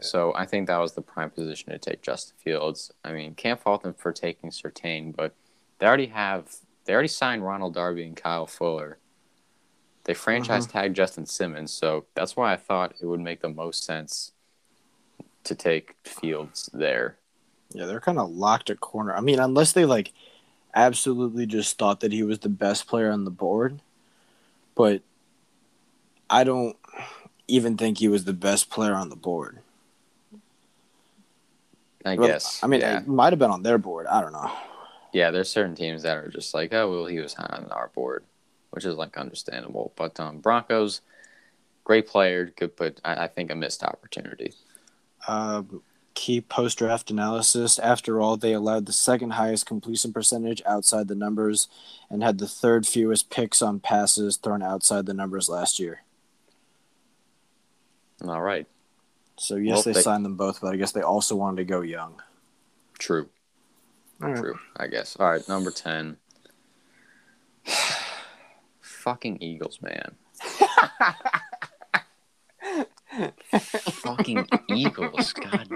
[0.00, 2.92] So I think that was the prime position to take Justin Fields.
[3.04, 5.34] I mean, can't fault them for taking Surtain, but
[5.78, 6.54] they already have
[6.84, 8.98] they already signed Ronald Darby and Kyle Fuller.
[10.06, 10.22] They mm-hmm.
[10.22, 14.32] franchise tagged Justin Simmons, so that's why I thought it would make the most sense
[15.44, 17.18] to take Fields there.
[17.70, 19.14] Yeah, they're kind of locked at corner.
[19.14, 20.12] I mean, unless they like
[20.74, 23.82] absolutely just thought that he was the best player on the board,
[24.76, 25.02] but
[26.30, 26.76] I don't
[27.48, 29.58] even think he was the best player on the board.
[32.04, 32.62] I Well, guess.
[32.62, 32.98] I mean, yeah.
[32.98, 34.06] it might have been on their board.
[34.06, 34.50] I don't know.
[35.12, 37.88] yeah, there's certain teams that are just like, oh well, he was high on our
[37.88, 38.24] board,
[38.76, 39.92] which is like understandable.
[39.96, 41.00] But um, Broncos,
[41.82, 44.52] great player, good, but I, I think a missed opportunity.
[45.26, 45.80] Um,
[46.12, 47.78] key post draft analysis.
[47.78, 51.68] After all, they allowed the second highest completion percentage outside the numbers
[52.10, 56.02] and had the third fewest picks on passes thrown outside the numbers last year.
[58.26, 58.66] All right,
[59.38, 61.64] So, yes, Well, they, they- signed them both, but I guess they also wanted to
[61.64, 62.20] go young.
[62.98, 63.28] true,
[64.20, 64.58] true.
[64.76, 65.16] I guess.
[65.18, 66.16] All right, number ten.
[69.06, 70.16] Fucking Eagles, man.
[73.52, 75.68] Fucking Eagles, God.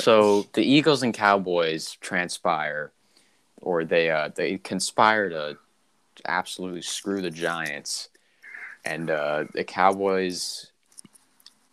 [0.00, 2.90] so the Eagles and Cowboys transpire,
[3.60, 5.58] or they uh, they conspire to
[6.24, 8.08] absolutely screw the Giants,
[8.86, 10.72] and uh, the Cowboys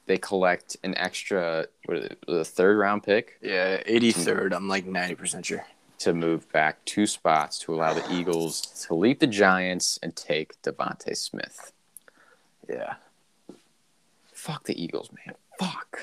[0.08, 4.54] they collect an extra what is it, the third round pick Yeah, 83rd.
[4.54, 5.66] I'm like 90% sure.
[6.00, 10.62] To move back two spots to allow the Eagles to leap the Giants and take
[10.62, 11.72] DeVonta Smith.
[12.70, 12.96] Yeah.
[14.34, 15.36] Fuck the Eagles, man.
[15.58, 16.00] Fuck.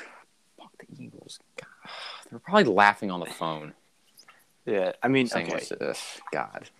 [0.59, 1.38] Fuck the Eagles.
[1.57, 1.90] God.
[2.31, 3.74] They're probably laughing on the phone.
[4.64, 4.92] Yeah.
[5.02, 5.61] I mean, okay.
[5.78, 6.20] this?
[6.33, 6.70] God.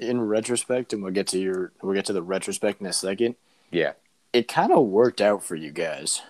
[0.00, 3.34] In retrospect, and we'll get to your we'll get to the retrospect in a second.
[3.70, 3.92] Yeah.
[4.32, 6.22] It kind of worked out for you guys.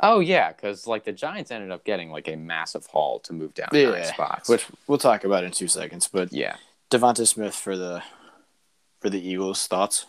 [0.00, 3.54] Oh yeah, because like the Giants ended up getting like a massive haul to move
[3.54, 4.48] down nine spots.
[4.48, 6.08] which we'll talk about in two seconds.
[6.08, 6.56] But yeah.
[6.90, 8.02] DeVonta Smith for the
[9.00, 9.66] for the Eagles.
[9.66, 10.06] Thoughts?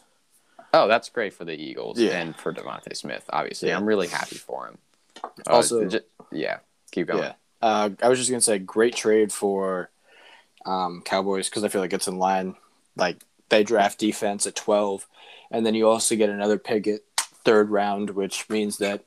[0.74, 2.20] Oh, that's great for the Eagles Yeah.
[2.20, 3.26] and for DeVonta Smith.
[3.32, 3.78] Obviously, Yeah.
[3.78, 4.78] I'm really happy for him.
[5.24, 5.90] Uh, Also-
[6.32, 6.60] yeah.
[6.92, 7.24] Keep going.
[7.24, 7.34] Yeah.
[7.62, 9.90] Uh, I was just gonna say, great trade for
[10.66, 12.56] um, Cowboys because I feel like it's in line.
[12.96, 15.08] Like they draft defense at twelve,
[15.52, 17.02] and then you also get another pick at
[17.44, 19.04] third round, which means that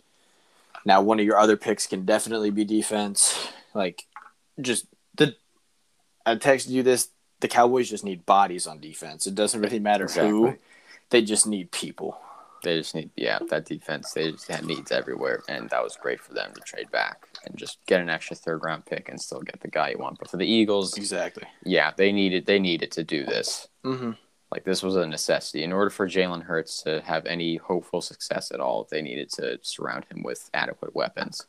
[0.84, 3.48] now one of your other picks can definitely be defense.
[3.74, 4.06] Like,
[4.60, 5.34] just the
[6.26, 7.08] I texted you this.
[7.40, 9.26] The Cowboys just need bodies on defense.
[9.26, 10.56] It doesn't really matter who.
[11.10, 12.18] They just need people.
[12.62, 14.12] They just need, yeah, that defense.
[14.12, 17.56] They just had needs everywhere, and that was great for them to trade back and
[17.58, 20.20] just get an extra third round pick and still get the guy you want.
[20.20, 21.42] But for the Eagles, Exactly.
[21.64, 23.66] yeah, they needed they needed to do this.
[23.84, 24.12] Mm-hmm.
[24.52, 25.64] Like this was a necessity.
[25.64, 29.58] In order for Jalen Hurts to have any hopeful success at all, they needed to
[29.62, 31.46] surround him with adequate weapons.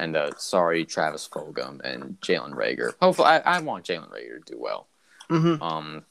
[0.00, 2.94] And uh, sorry, Travis Fulgham and Jalen Reagor.
[3.00, 4.88] Hopefully, I, I want Jalen Reagor to do well.
[5.30, 5.62] Mm-hmm.
[5.62, 6.04] Um,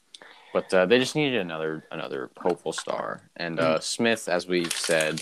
[0.54, 3.30] but uh, they just needed another another hopeful star.
[3.36, 5.22] And uh, Smith, as we've said,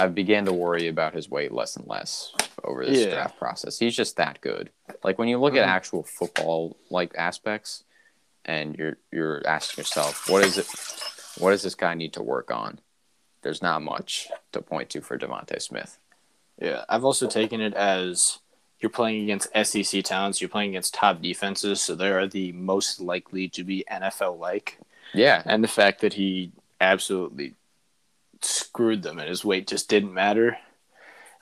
[0.00, 2.32] I began to worry about his weight less and less
[2.64, 3.14] over this Yeah.
[3.14, 3.78] draft process.
[3.78, 4.70] He's just that good.
[5.04, 5.70] Like when you look at Mhm.
[5.70, 7.84] actual football like aspects,
[8.44, 10.66] and you're you're asking yourself, what is it?
[11.38, 12.80] What does this guy need to work on?
[13.42, 15.98] There's not much to point to for DeVonta Smith.
[16.60, 18.38] Yeah, I've also taken it as
[18.80, 23.00] you're playing against SEC towns, you're playing against top defenses, so they are the most
[23.00, 24.78] likely to be NFL like.
[25.12, 27.54] Yeah, And the fact that he absolutely
[28.42, 30.56] screwed them and his weight just didn't matter.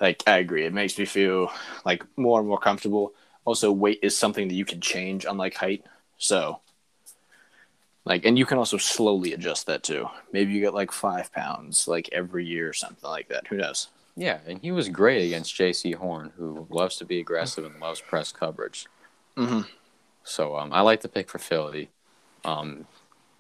[0.00, 0.64] Like, I agree.
[0.64, 1.50] It makes me feel
[1.84, 3.12] like more and more comfortable.
[3.44, 5.84] Also, weight is something that you can change, unlike height.
[6.16, 6.60] So,
[8.08, 10.08] like, and you can also slowly adjust that too.
[10.32, 13.46] Maybe you get like five pounds, like every year or something like that.
[13.48, 13.88] Who knows?
[14.18, 18.00] yeah, and he was great against Jaycee Horn, who loves to be aggressive and loves
[18.00, 18.86] press coverage.
[19.36, 19.60] Mm-hmm.
[20.24, 21.90] So um, I like the pick for Philly.
[22.44, 22.84] Um,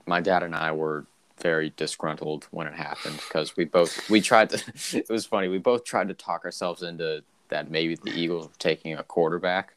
[0.06, 1.04] my dad and I were
[1.42, 4.62] very disgruntled when it happened because we both we tried to.
[4.96, 5.48] it was funny.
[5.48, 9.74] We both tried to talk ourselves into that maybe the Eagles were taking a quarterback.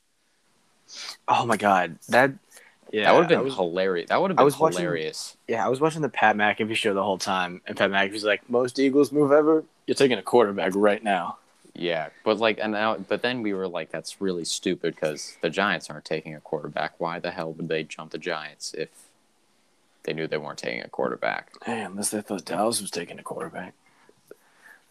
[1.28, 2.32] Oh my god, that
[2.92, 4.10] yeah, that would have been was- hilarious.
[4.10, 5.38] That would have I been was watching- hilarious.
[5.48, 8.50] Yeah, I was watching the Pat McAfee show the whole time, and Pat McAfee's like,
[8.50, 9.64] "Most Eagles move ever.
[9.88, 11.38] You're taking a quarterback right now."
[11.74, 15.50] Yeah, but like, and now, but then we were like, that's really stupid because the
[15.50, 16.96] Giants aren't taking a quarterback.
[16.98, 18.90] Why the hell would they jump the Giants if
[20.04, 21.52] they knew they weren't taking a quarterback?
[21.66, 23.74] Hey, unless they thought Dallas was taking a quarterback.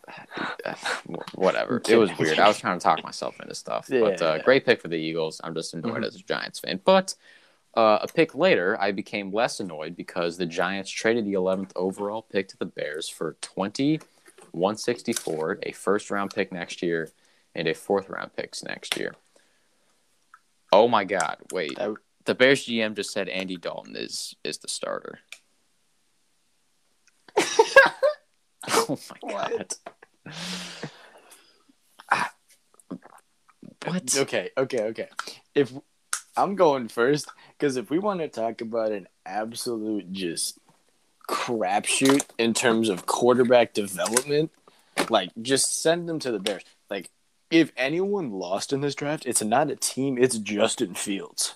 [1.35, 1.81] whatever.
[1.89, 2.39] It was weird.
[2.39, 3.87] I was trying to talk myself into stuff.
[3.89, 4.43] But uh, Yeah.
[4.43, 5.41] great pick for the Eagles.
[5.45, 6.07] I'm just annoyed Mhm.
[6.07, 6.81] as a Giants fan.
[6.85, 7.15] But
[7.75, 12.23] uh, a pick later, I became less annoyed because the Giants traded the 11th overall
[12.23, 14.01] pick to the Bears for 20,
[14.53, 17.11] 164, a first round pick next year,
[17.55, 19.15] and a fourth round picks next year.
[20.73, 21.37] Oh my God!
[21.53, 25.21] Wait, That- the Bears GM just said Andy Dalton is is the starter.
[28.69, 29.75] oh my God!
[33.87, 34.17] What?
[34.17, 35.09] Okay, okay, okay.
[35.55, 35.73] If
[36.37, 37.29] I'm going first,
[37.61, 40.59] because if we want to talk about an absolute just
[41.29, 44.51] crapshoot in terms of quarterback development,
[45.11, 46.65] like just send them to the Bears.
[46.89, 47.11] Like,
[47.51, 51.55] if anyone lost in this draft, it's not a team; it's Justin Fields.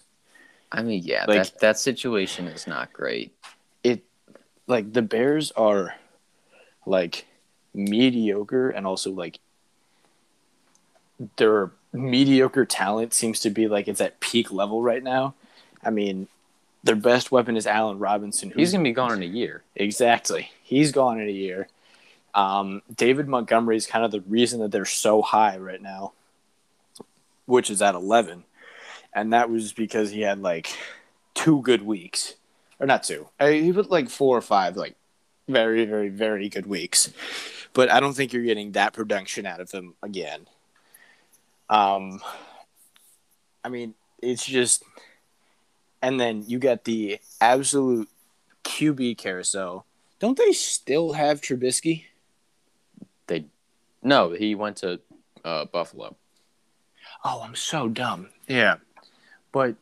[0.70, 3.34] I mean, yeah, Like- that that situation is not great.
[3.82, 4.04] It,
[4.66, 5.94] like, the Bears are
[6.84, 7.24] like
[7.72, 9.38] mediocre, and also like
[11.38, 15.34] their mediocre talent seems to be like it's at peak level right now.
[15.84, 16.28] I mean,
[16.82, 18.50] their best weapon is Allen Robinson.
[18.50, 19.62] Who's He's gonna be gone in a year.
[19.74, 21.68] exactly he's gone in a year.
[22.34, 26.12] Um, David Montgomery is kind of the reason that they're so high right now,
[27.46, 28.44] which is at eleven,
[29.12, 30.76] and that was because he had like
[31.34, 32.34] two good weeks,
[32.80, 33.28] or not two.
[33.38, 34.96] Uh, He put like four or five like
[35.48, 37.12] very, very, very good weeks,
[37.72, 40.46] but I don't think you're getting that production out of him again.
[41.68, 42.20] Um,
[43.62, 44.82] I mean, it's just,
[46.04, 48.10] and then you get the absolute
[48.62, 49.86] QB carousel.
[50.18, 52.04] Don't they still have Trubisky?
[53.26, 53.46] They
[54.02, 55.00] no, he went to
[55.44, 56.16] uh, Buffalo.
[57.24, 58.28] Oh, I'm so dumb.
[58.46, 58.76] Yeah,
[59.50, 59.76] but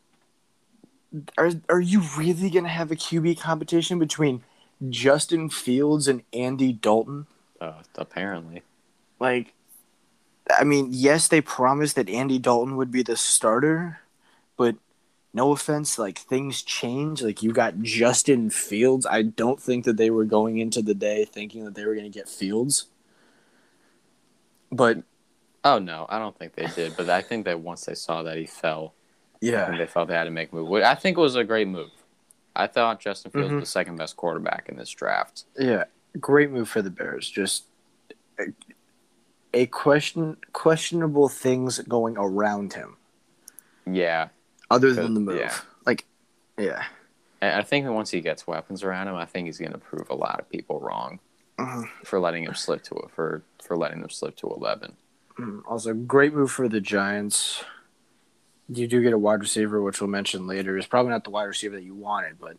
[1.37, 4.43] are are you really gonna have a QB competition between
[4.89, 7.27] Justin Fields and Andy Dalton?
[7.59, 8.63] Uh, apparently,
[9.19, 9.53] Like,
[10.49, 13.99] I mean, yes, they promised that Andy Dalton would be the starter,
[14.57, 14.75] but
[15.33, 17.21] no offense, like things change.
[17.21, 19.05] Like you got Justin Fields.
[19.05, 22.11] I don't think that they were going into the day thinking that they were going
[22.11, 22.85] to get Fields.
[24.71, 25.03] But
[25.63, 26.95] oh no, I don't think they did.
[26.97, 28.93] But I think that once they saw that he fell,
[29.41, 30.71] yeah, they felt they had to make a move.
[30.83, 31.89] I think it was a great move.
[32.55, 33.55] I thought Justin Fields Mhm.
[33.55, 35.45] was the second best quarterback in this draft.
[35.59, 35.85] yeah,
[36.19, 37.27] great move for the Bears.
[37.29, 37.65] Just
[38.39, 38.43] a,
[39.53, 42.97] a question questionable things going around him
[43.87, 44.29] Yeah,
[44.71, 45.37] other than the move.
[45.37, 45.53] yeah.
[45.85, 46.05] Like,
[46.57, 46.83] yeah.
[47.41, 50.09] I think that once he gets weapons around him, I think he's going to prove
[50.09, 51.19] a lot of people wrong
[51.59, 51.89] Mhm.
[52.05, 54.95] for letting him slip to it for for letting them slip to eleven.
[55.37, 57.63] Mm, Also, great move for the Giants.
[58.69, 60.77] You do get a wide receiver, which we'll mention later.
[60.77, 62.57] It's probably not the wide receiver that you wanted, but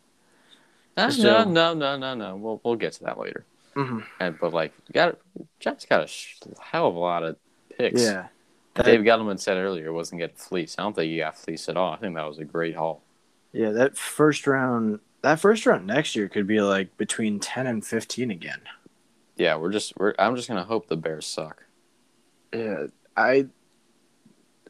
[0.97, 2.37] Uh, Still- no, no, no, no, no.
[2.37, 3.45] We'll we'll get to that later.
[3.75, 4.05] Mhm.
[4.21, 5.19] And but like, you got
[5.59, 7.37] Giants got a hell of a lot of
[7.77, 8.01] picks.
[8.03, 8.29] yeah,
[8.75, 10.79] that, Dave Gettleman said earlier wasn't getting fleeced.
[10.79, 11.93] I don't think he got fleeced at all.
[11.93, 13.03] I think that was a great haul.
[13.53, 17.85] yeah, that first round that first round next year could be like between ten and
[17.85, 18.61] fifteen again.
[19.37, 20.15] Yeah, we're just we're.
[20.19, 21.65] I'm just gonna hope the Bears suck.
[22.53, 23.47] Yeah, I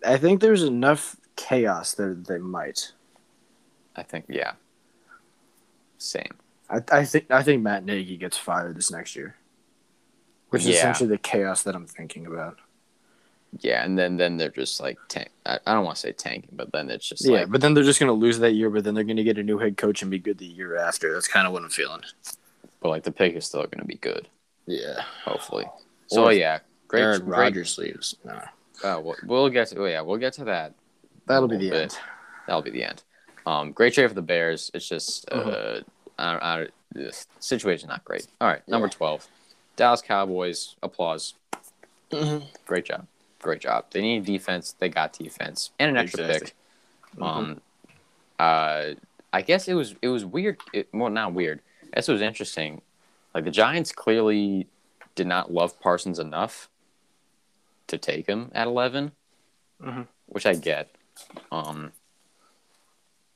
[0.06, 2.92] I think there's enough chaos that they might.
[3.96, 4.52] I think yeah.
[5.98, 6.32] Same.
[6.68, 9.36] I, I think I think Matt Nagy gets fired this next year,
[10.50, 10.74] which is Yeah.
[10.76, 12.58] essentially the chaos that I'm thinking about.
[13.60, 15.28] Yeah, and then then they're just like tank.
[15.46, 17.74] I, I don't want to say tanking, but then it's just Yeah, like but then
[17.74, 20.02] they're just gonna lose that year, but then they're gonna get a new head coach
[20.02, 21.12] and be good the year after.
[21.12, 22.02] That's kind of what I'm feeling.
[22.80, 24.28] but like the pick is still gonna be good,
[24.66, 25.66] Yeah, hopefully.
[26.08, 27.02] So Or yeah, great.
[27.02, 28.16] Aaron Rodgers leaves.
[28.24, 28.40] No,
[28.82, 29.82] Oh, we'll, we'll get to.
[29.82, 30.72] Oh yeah, we'll get to that.
[31.26, 31.98] that'll be the little end.
[32.46, 33.02] That'll be the end.
[33.46, 34.70] Um, great trade for the Bears.
[34.74, 35.84] It's just uh, Mhm.
[36.18, 38.26] I, I, this situation not great.
[38.40, 38.92] All right, number Yeah.
[38.92, 39.28] twelve,
[39.76, 40.74] Dallas Cowboys.
[40.82, 41.34] Applause.
[42.10, 42.46] Mm-hmm.
[42.66, 43.06] Great job.
[43.44, 43.84] Great job.
[43.90, 44.74] They need defense.
[44.78, 46.52] They got defense and an extra Exactly.
[47.14, 47.22] pick.
[47.22, 47.60] Um,
[48.38, 48.94] uh,
[49.34, 50.56] I guess it was it was weird.
[50.72, 51.60] It, well, not weird.
[51.92, 52.80] I guess it was interesting.
[53.34, 54.66] Like the Giants clearly
[55.14, 56.70] did not love Parsons enough
[57.88, 59.12] to take him at 11
[59.82, 60.06] Mhm.
[60.26, 60.88] which I get.
[61.52, 61.92] Um,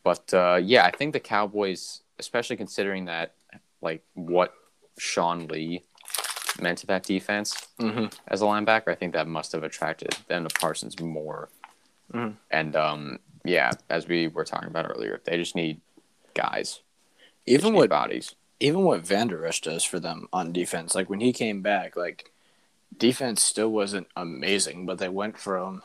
[0.02, 3.34] but uh, yeah, I think the Cowboys, especially considering that
[3.82, 4.54] like what
[4.96, 5.84] Sean Lee
[6.60, 8.06] meant to that defense Mm-hmm.
[8.28, 11.48] as a linebacker, I think that must have attracted them to Parsons more.
[12.12, 12.34] Mhm.
[12.50, 15.80] And um, yeah, as we were talking about earlier, they just need
[16.34, 16.80] guys,
[17.46, 18.34] They Even what bodies.
[18.60, 22.30] even what Vander Esch does for them on defense, like when he came back, like
[22.96, 25.82] defense still wasn't amazing, but they went from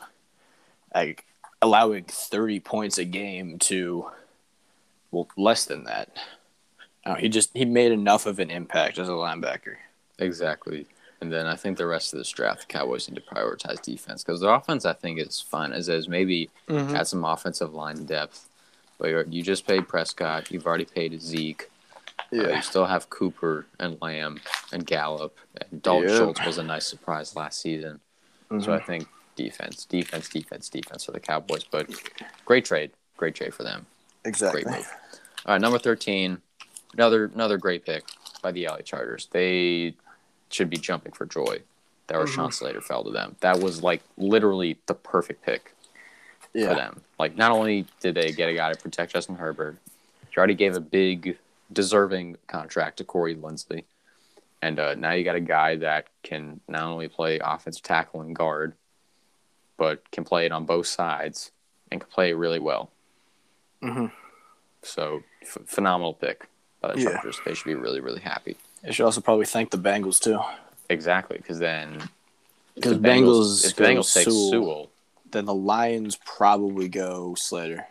[0.94, 1.24] like
[1.62, 4.10] allowing thirty points a game to
[5.10, 6.08] well less than that.
[7.06, 9.76] No, he just he made enough of an impact as a linebacker.
[10.18, 10.86] Exactly.
[11.20, 14.22] And then I think the rest of this draft, the Cowboys need to prioritize defense
[14.22, 16.08] because their offense, I think, is fine as is.
[16.08, 16.96] Maybe Mm-hmm.
[16.96, 18.48] add some offensive line depth.
[18.98, 20.50] But you're, you just paid Prescott.
[20.50, 21.70] You've already paid Zeke.
[22.32, 24.40] Uh, you still have Cooper and Lamb
[24.72, 25.36] and Gallup.
[25.70, 26.16] And Dalton Yeah.
[26.18, 28.00] Schultz was a nice surprise last season.
[28.50, 28.70] So Mm-hmm.
[28.70, 31.64] I think defense, defense, defense, defense for the Cowboys.
[31.64, 31.90] But
[32.44, 32.90] great trade.
[33.16, 33.86] Great trade for them.
[34.24, 34.62] exactly.
[34.62, 34.92] Great move.
[35.46, 36.38] All right, number 13.
[36.94, 38.04] Another another great pick
[38.42, 39.28] by the LA Chargers.
[39.32, 39.94] They
[40.54, 41.60] should be jumping for joy
[42.06, 42.40] that Mm-hmm.
[42.40, 43.36] Rashawn Slater fell to them.
[43.40, 45.74] That was like literally the perfect pick
[46.52, 47.00] for them.
[47.18, 49.76] Like, not only did they get a guy to protect Justin Herbert,
[50.30, 51.36] you already gave a big,
[51.72, 53.84] deserving contract to Corey Linsley,
[54.62, 58.36] and uh, now you got a guy that can not only play offensive tackle and
[58.36, 58.74] guard,
[59.76, 61.50] but can play it on both sides
[61.90, 62.90] and can play it really well.
[63.82, 64.12] Mhm.
[64.82, 66.48] So, f- phenomenal pick
[66.80, 67.12] by the Yeah.
[67.12, 67.40] Chargers.
[67.44, 68.56] They should be really, really happy.
[68.84, 70.38] They should also probably thank the Bengals too,
[70.90, 72.02] Exactly, because then
[72.74, 74.90] because the Bengals, if the Bengals take Sewell, Sewell,
[75.30, 77.86] then the Lions probably go Slater.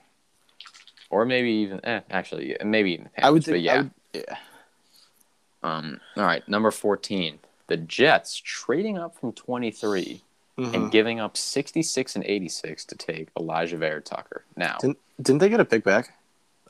[1.09, 3.55] or maybe even eh, actually maybe even the I would Panthers, think.
[3.55, 3.73] but yeah.
[3.73, 3.91] I would,
[4.29, 4.37] yeah.
[5.63, 7.39] Um, all right, number 14.
[7.67, 10.21] The Jets trading up from 23
[10.57, 10.73] Mhm.
[10.75, 14.43] and giving up 66 and 86 to take Alijah Vera Tucker.
[14.55, 16.13] Now, Didn't didn't they get a pick back?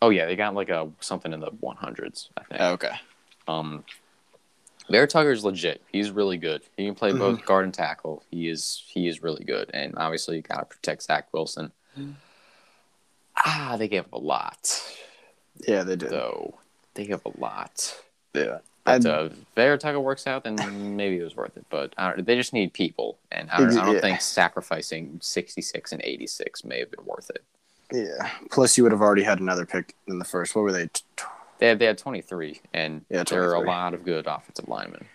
[0.02, 2.62] oh yeah, they got like a something in the 100s, I think.
[2.62, 2.96] Oh, okay.
[3.48, 3.84] Um,
[4.90, 5.82] Vera Tucker's legit.
[5.92, 6.62] He's really good.
[6.78, 7.20] He can play Mm-hmm.
[7.20, 8.24] both guard and tackle.
[8.32, 9.72] He is he is really good.
[9.74, 11.72] And obviously, you got to protect Zach Wilson.
[13.38, 14.82] Ah, they gave up a lot,
[15.68, 16.10] Yeah, they did.
[16.10, 16.60] though.
[16.94, 18.00] They gave up a lot.
[18.34, 18.60] Yeah.
[18.86, 21.66] But uh, if Vera Tucker works out, then maybe it was worth it.
[21.70, 24.02] But I don't, they just need people, and I don't, I don't Yeah.
[24.02, 27.44] think sacrificing sixty six and eighty six may have been worth it.
[27.92, 28.30] Yeah.
[28.52, 30.54] Plus, you would have already had another pick in the first.
[30.56, 30.88] What were they?
[30.88, 31.04] T-
[31.64, 34.68] They had, they had twenty three, and Yeah, there are a lot of good offensive
[34.68, 35.06] linemen.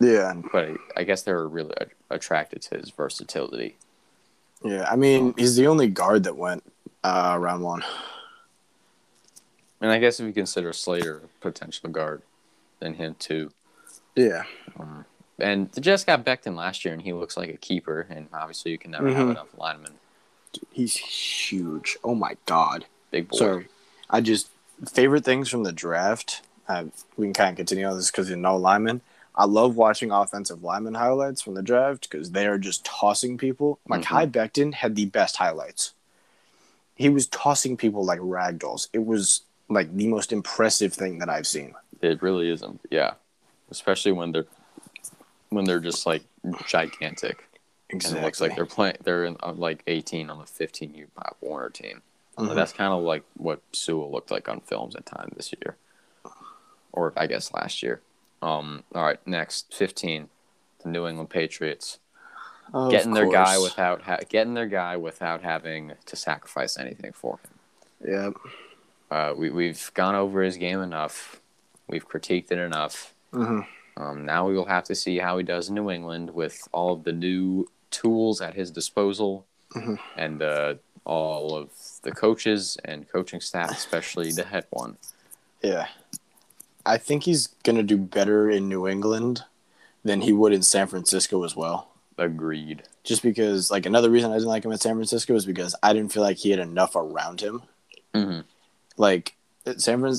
[0.00, 0.32] Yeah.
[0.50, 1.74] But I guess they were really
[2.08, 3.76] attracted to his versatility.
[4.64, 4.88] Yeah.
[4.90, 6.64] I mean, he's the only guard that went
[7.04, 7.84] uh, round one.
[9.82, 12.22] And I guess if you consider Slater a potential guard,
[12.80, 13.50] then him too.
[14.16, 14.44] Yeah.
[15.38, 18.06] And the Jets got Becton last year, and he looks like a keeper.
[18.08, 19.30] And obviously, you can never have Mhm.
[19.32, 19.98] enough linemen.
[20.72, 21.98] He's huge.
[22.02, 22.86] Oh my god.
[23.10, 23.36] Big boy.
[23.36, 23.68] Sorry.
[24.08, 24.48] I just
[24.86, 26.42] favorite things from the draft.
[26.68, 26.84] Uh,
[27.16, 29.00] we can kind of continue on this because you know linemen.
[29.34, 33.78] I love watching offensive lineman highlights from the draft because they are just tossing people.
[33.88, 34.02] Mhm.
[34.02, 35.92] Mekhi Becton had the best highlights.
[36.96, 38.88] He was tossing people like ragdolls.
[38.92, 41.74] It was like the most impressive thing that I've seen.
[42.02, 42.80] It really isn't.
[42.90, 43.14] Yeah,
[43.70, 44.46] especially when they're
[45.50, 46.24] when they're just like
[46.66, 47.44] gigantic.
[47.90, 48.96] And it looks like they're playing.
[49.02, 52.02] They're in uh, like 18 on the 15 U Pop Warner team.
[52.38, 52.54] Mhm.
[52.54, 55.76] That's kind of like what Sewell looked like on films at time this year,
[56.92, 58.00] or I guess last year.
[58.42, 58.84] Um.
[58.94, 59.24] All right.
[59.26, 60.28] Next, 15.
[60.84, 61.98] The New England Patriots
[62.72, 67.38] Of getting their guy without ha- getting their guy without having to sacrifice anything for
[67.42, 67.50] him.
[68.08, 68.30] Yeah.
[69.10, 71.40] uh, we we've gone over his game enough.
[71.88, 73.14] We've critiqued it enough.
[73.32, 73.66] Mhm.
[73.96, 76.92] Um, now we will have to see how he does in New England with all
[76.92, 79.98] of the new tools at his disposal Mhm.
[80.16, 80.74] and uh,
[81.04, 81.70] all of
[82.02, 84.96] the coaches and coaching staff, especially the head one.
[85.62, 85.88] Yeah.
[86.86, 89.44] I think he's gonna do better in New England
[90.04, 91.88] than he would in San Francisco as well.
[92.16, 92.82] Agreed.
[93.04, 95.92] Just because, like, another reason I didn't like him in San Francisco is because I
[95.92, 97.62] didn't feel like he had enough around him.
[98.14, 98.40] hmm
[98.96, 99.36] Like,
[99.76, 100.14] San, Fran-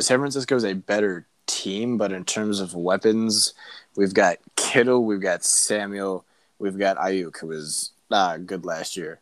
[0.00, 3.54] San Francisco is a better team, but in terms of weapons,
[3.96, 6.24] we've got Kittle, we've got Samuel,
[6.58, 9.20] we've got Aiyuk, who was uh, good last year.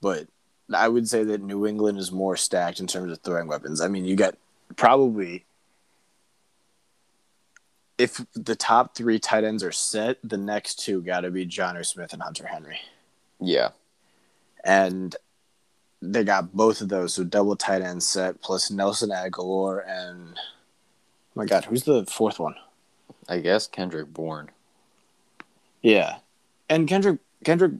[0.00, 0.26] But
[0.72, 3.80] I would say that New England is more stacked in terms of throwing weapons.
[3.80, 4.36] I mean, you got
[4.76, 5.44] probably
[7.98, 11.84] if the top three tight ends are set, the next two got to be Jonnu
[11.84, 12.80] Smith and Hunter Henry,
[13.40, 13.70] Yeah.
[14.64, 15.14] and
[16.00, 20.40] they got both of those, so double tight end set plus Nelson Agholor and oh
[21.34, 22.54] my God, who's the fourth one?
[23.28, 24.50] I guess Kendrick Bourne.
[25.82, 26.18] Yeah,
[26.70, 27.72] and Kendrick Kendrick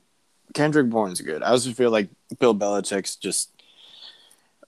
[0.54, 1.42] Kendrick Bourne's good.
[1.42, 3.50] I also feel like Bill Belichick's just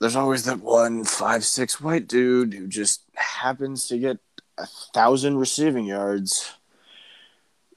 [0.01, 4.19] there's always that one five six white dude who just happens to get
[4.59, 6.53] a thousand receiving yards.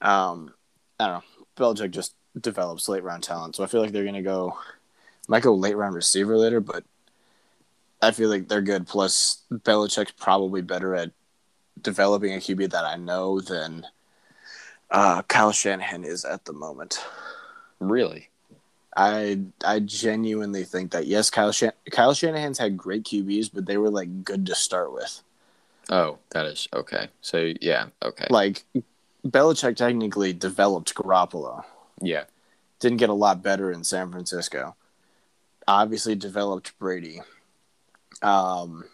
[0.00, 0.52] Um,
[0.98, 1.46] I don't know.
[1.56, 4.58] Belichick just develops late round talent, so I feel like they're gonna go
[5.28, 6.84] might go late round receiver later, but
[8.02, 8.86] I feel like they're good.
[8.86, 11.12] Plus, Belichick's probably better at
[11.80, 13.86] developing a QB that I know than
[14.90, 17.04] uh, Kyle Shanahan is at the moment.
[17.80, 18.28] Really?
[18.96, 23.76] I I genuinely think that yes, Kyle Shan- Kyle Shanahan's had great QBs, but they
[23.76, 25.22] were like good to start with.
[25.90, 27.08] Oh, that is okay.
[27.20, 28.26] So yeah, okay.
[28.30, 28.64] Like
[29.26, 31.64] Belichick technically developed Garoppolo.
[32.00, 32.24] Yeah.
[32.80, 34.74] Didn't get a lot better in San Francisco.
[35.68, 37.20] Obviously developed Brady.
[38.22, 38.84] Um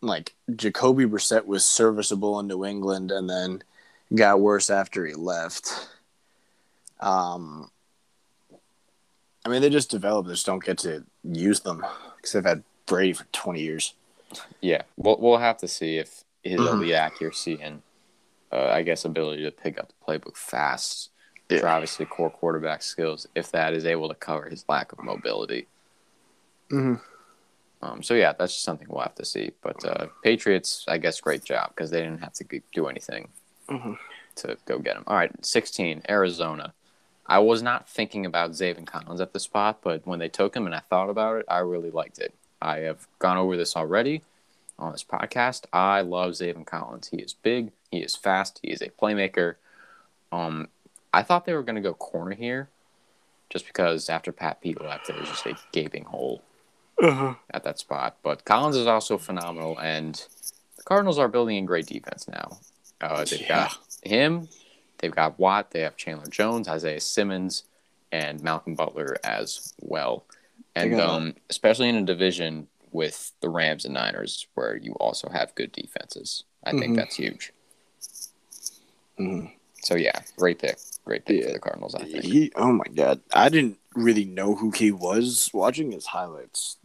[0.00, 3.62] like Jacoby Brissett was serviceable in New England and then
[4.14, 5.88] got worse after he left.
[7.06, 7.70] Um
[9.44, 11.84] I mean they just develop, they just don't get to use them
[12.16, 13.94] because they've had Brady for twenty years.
[14.60, 14.82] Yeah.
[14.96, 17.82] We'll we'll have to see if his elite accuracy and
[18.52, 21.10] uh, I guess ability to pick up the playbook fast
[21.48, 21.74] for Yeah.
[21.74, 25.66] obviously core quarterback skills, if that is able to cover his lack of mobility.
[26.70, 27.00] Mhm.
[27.82, 29.52] Um, so yeah, that's just something we'll have to see.
[29.62, 33.28] But uh, Patriots, I guess, great job because they didn't have to do anything
[33.68, 33.96] Mhm.
[34.36, 35.04] to go get him.
[35.06, 36.72] All right, sixteen, Arizona.
[37.28, 40.66] I was not thinking about Zaven Collins at the spot, but when they took him
[40.66, 42.34] and I thought about it, I really liked it.
[42.62, 44.22] I have gone over this already
[44.78, 45.64] on this podcast.
[45.72, 47.08] I love Zaven Collins.
[47.08, 47.72] He is big.
[47.90, 48.60] He is fast.
[48.62, 49.56] He is a playmaker.
[50.30, 50.68] Um,
[51.12, 52.68] I thought they were going to go corner here,
[53.50, 56.42] just because after Pat Pete left, there was just a gaping hole
[57.00, 58.16] at that spot.
[58.22, 60.14] But Collins is also phenomenal, and
[60.76, 62.58] the Cardinals are building a great defense now.
[63.00, 63.48] Uh, they've Yeah.
[63.68, 64.48] got him,
[64.98, 67.64] they've got Watt, they have Chandler Jones, Isaiah Simmons,
[68.12, 70.24] and Malcolm Butler as well.
[70.74, 75.54] And um, especially in a division with the Rams and Niners, where you also have
[75.54, 76.96] good defenses, I think Mhm.
[76.96, 77.52] that's huge.
[79.18, 79.52] Mhm.
[79.82, 81.46] So yeah, great pick, great pick Yeah.
[81.48, 81.94] for the Cardinals.
[81.94, 82.24] I think.
[82.24, 86.76] He, oh my god, I didn't really know who he was watching his highlights.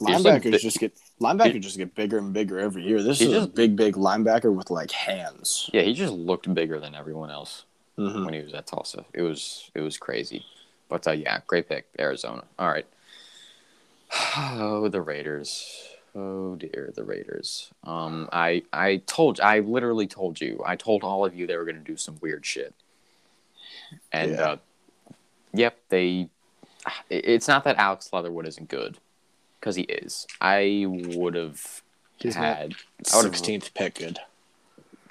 [0.00, 3.02] Linebackers just get linebackers just get bigger and bigger every year.
[3.02, 5.68] This is a just- big, big linebacker with like hands.
[5.72, 7.64] Yeah, he just looked bigger than everyone else.
[7.98, 8.24] Mhm.
[8.26, 9.04] when he was at Tulsa.
[9.12, 10.46] It was it was crazy.
[10.88, 12.44] But uh, yeah, great pick, Arizona.
[12.58, 12.86] All right.
[14.36, 15.88] Oh, the Raiders.
[16.14, 17.70] Oh dear, the Raiders.
[17.84, 20.62] Um, I I told I literally told you.
[20.64, 22.72] I told all of you they were going to do some weird shit.
[24.12, 24.40] And Yeah.
[24.42, 24.56] uh,
[25.52, 26.28] yep, they.
[27.10, 28.98] It's not that Alex Leatherwood isn't good,
[29.60, 30.26] because he is.
[30.40, 31.82] I would have
[32.36, 32.74] had.
[33.04, 34.18] Sixteenth pick, good.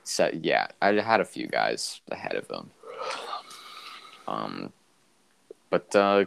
[0.04, 2.72] set yeah i had a few guys ahead of him.
[4.28, 4.74] Um
[5.70, 6.26] but uh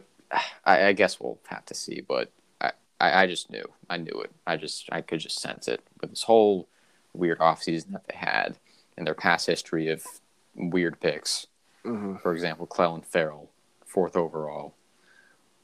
[0.65, 3.65] I, I guess we'll have to see but I, I i just knew.
[3.89, 4.31] I knew it.
[4.47, 6.69] I just i could just sense it with this whole
[7.15, 8.59] weird offseason that they had
[8.97, 10.05] and their past history of
[10.55, 11.47] weird picks.
[11.85, 13.51] Hmm for example clelin ferrell
[13.87, 14.75] fourth overall.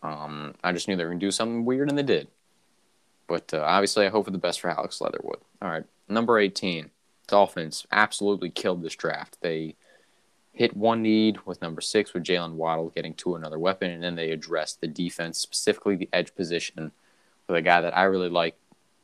[0.03, 2.29] Um i just knew they were going to do something weird and they did
[3.29, 6.91] but uh, obviously i hope for the best for alex leatherwood all right number 18
[7.27, 9.39] Dolphins absolutely killed this draft.
[9.41, 9.74] They
[10.53, 14.14] hit one need with number six with Jaylen Waddle getting to another weapon, and then
[14.14, 16.93] they addressed the defense, specifically the edge position,
[17.47, 18.57] with a guy that I really like,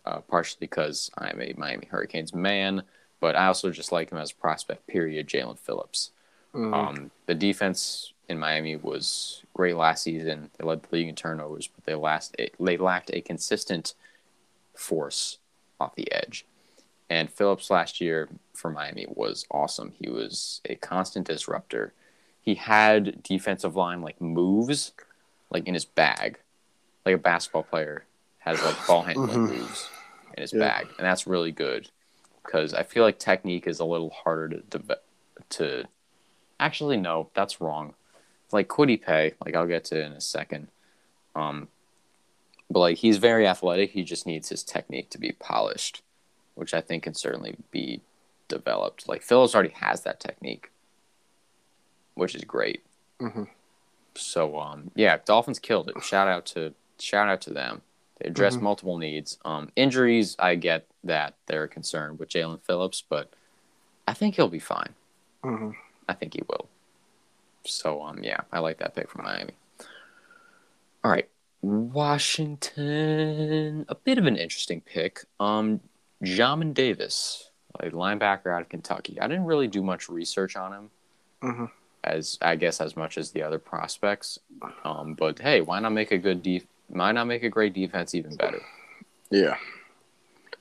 [0.06, 2.82] uh, partially because I'm a Miami Hurricanes man,
[3.20, 4.86] but I also just like him as a prospect.
[4.86, 5.28] Period.
[5.28, 6.10] Jaelan Phillips.
[6.54, 6.74] Mm-hmm.
[6.74, 10.50] Um, the defense in Miami was great last season.
[10.58, 13.94] They led the league in turnovers, but they last they lacked a consistent
[14.82, 15.38] force
[15.80, 16.44] off the edge.
[17.08, 19.92] And Phillips last year for Miami was awesome.
[20.00, 21.92] He was a constant disruptor.
[22.40, 24.92] He had defensive line like moves,
[25.50, 26.38] like in his bag,
[27.06, 28.04] like a basketball player
[28.38, 29.58] has like ball handling Mhm.
[29.58, 29.88] moves
[30.36, 30.60] in his Yeah.
[30.60, 31.90] bag, and that's really good
[32.42, 35.00] because I feel like technique is a little harder to deve-
[35.50, 35.84] to.
[36.58, 37.94] Actually, no, that's wrong.
[38.52, 40.68] Like Kwity Paye, like I'll get to in a second.
[41.34, 41.68] Um,
[42.72, 43.90] but like he's very athletic.
[43.92, 46.02] He just needs his technique to be polished,
[46.54, 48.00] which I think can certainly be
[48.48, 49.08] developed.
[49.08, 50.70] Like Phillips already has that technique,
[52.14, 52.82] which is great.
[53.20, 53.48] Mhm.
[54.14, 56.02] So um, yeah, Dolphins killed it.
[56.02, 57.82] Shout out to shout out to them.
[58.18, 58.62] They addressed Mhm.
[58.62, 59.38] multiple needs.
[59.44, 63.32] Um, injuries, I get that they're concerned with Jaelan Phillips, but
[64.06, 64.94] I think he'll be fine.
[65.42, 65.74] Mhm.
[66.08, 66.68] I think he will.
[67.64, 69.54] So um, yeah, I like that pick from Miami.
[71.04, 71.28] All right,
[71.62, 75.24] Washington, a bit of an interesting pick.
[75.40, 75.80] Um,
[76.22, 77.50] Jamin Davis,
[77.80, 79.18] a linebacker out of Kentucky.
[79.20, 80.90] I didn't really do much research on him,
[81.42, 81.70] Mhm.
[82.04, 84.38] as I guess as much as the other prospects.
[84.84, 88.14] Um, but hey, why not make a good def- Why not make a great defense
[88.14, 88.60] even better?
[89.30, 89.56] Yeah.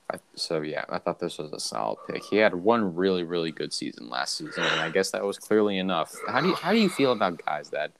[0.09, 2.23] I, so yeah, I thought this was a solid pick.
[2.23, 5.77] He had one really, really good season last season, and I guess that was clearly
[5.77, 6.15] enough.
[6.29, 7.91] How do you how do you feel about guys that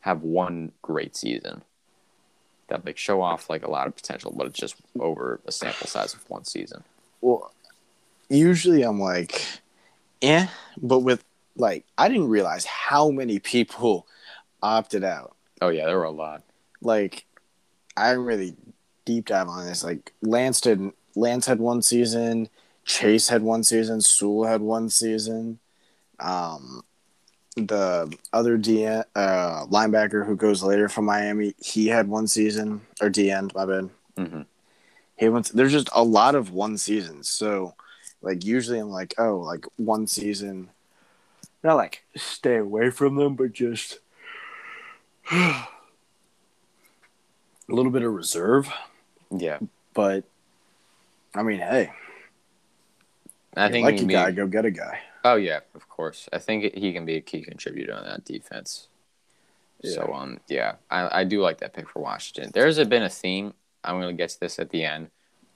[0.00, 1.62] have one great season
[2.70, 5.86] that like show off like a lot of potential, but it's just over a sample
[5.86, 6.82] size of one season?
[7.20, 7.52] Well,
[8.28, 9.46] usually I'm like,
[10.22, 10.46] eh,
[10.80, 11.24] but with
[11.56, 14.06] like, I didn't realize how many people
[14.62, 15.36] opted out.
[15.60, 16.42] Oh yeah, there were a lot.
[16.80, 17.26] Like,
[17.96, 18.56] I really
[19.04, 19.84] deep dive on this.
[19.84, 20.92] Like, Lance did.
[21.14, 22.48] Lance had one season.
[22.84, 24.00] Chase had one season.
[24.00, 25.58] Sewell had one season.
[26.18, 26.82] Um,
[27.68, 33.08] the other D uh, linebacker who goes later from Miami, he had one season or
[33.08, 33.52] D end.
[33.54, 33.90] My bad.
[34.16, 34.42] hmm
[35.16, 37.28] he went there's just a lot of one seasons.
[37.28, 37.74] So
[38.22, 40.70] like usually i'm like oh like one season.
[41.62, 43.98] Not like stay away from them but just
[45.30, 45.66] a
[47.68, 48.72] little bit of reserve.
[49.30, 49.58] Yeah,
[49.94, 50.24] but
[51.34, 51.92] i mean hey.
[53.56, 55.88] I you think like he a can guy go get a guy Oh yeah, of
[55.88, 56.28] course.
[56.32, 58.88] I think he can be a key contributor on that defense.
[59.82, 62.50] So um yeah, I, I do like that pick for Washington.
[62.52, 63.54] There's a, been a theme.
[63.82, 65.10] I'm gonna get to this at the end.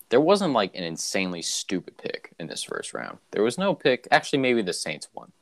[0.08, 3.18] There wasn't like an insanely stupid pick in this first round.
[3.32, 4.06] There was no pick.
[4.10, 5.32] Actually, maybe the Saints won.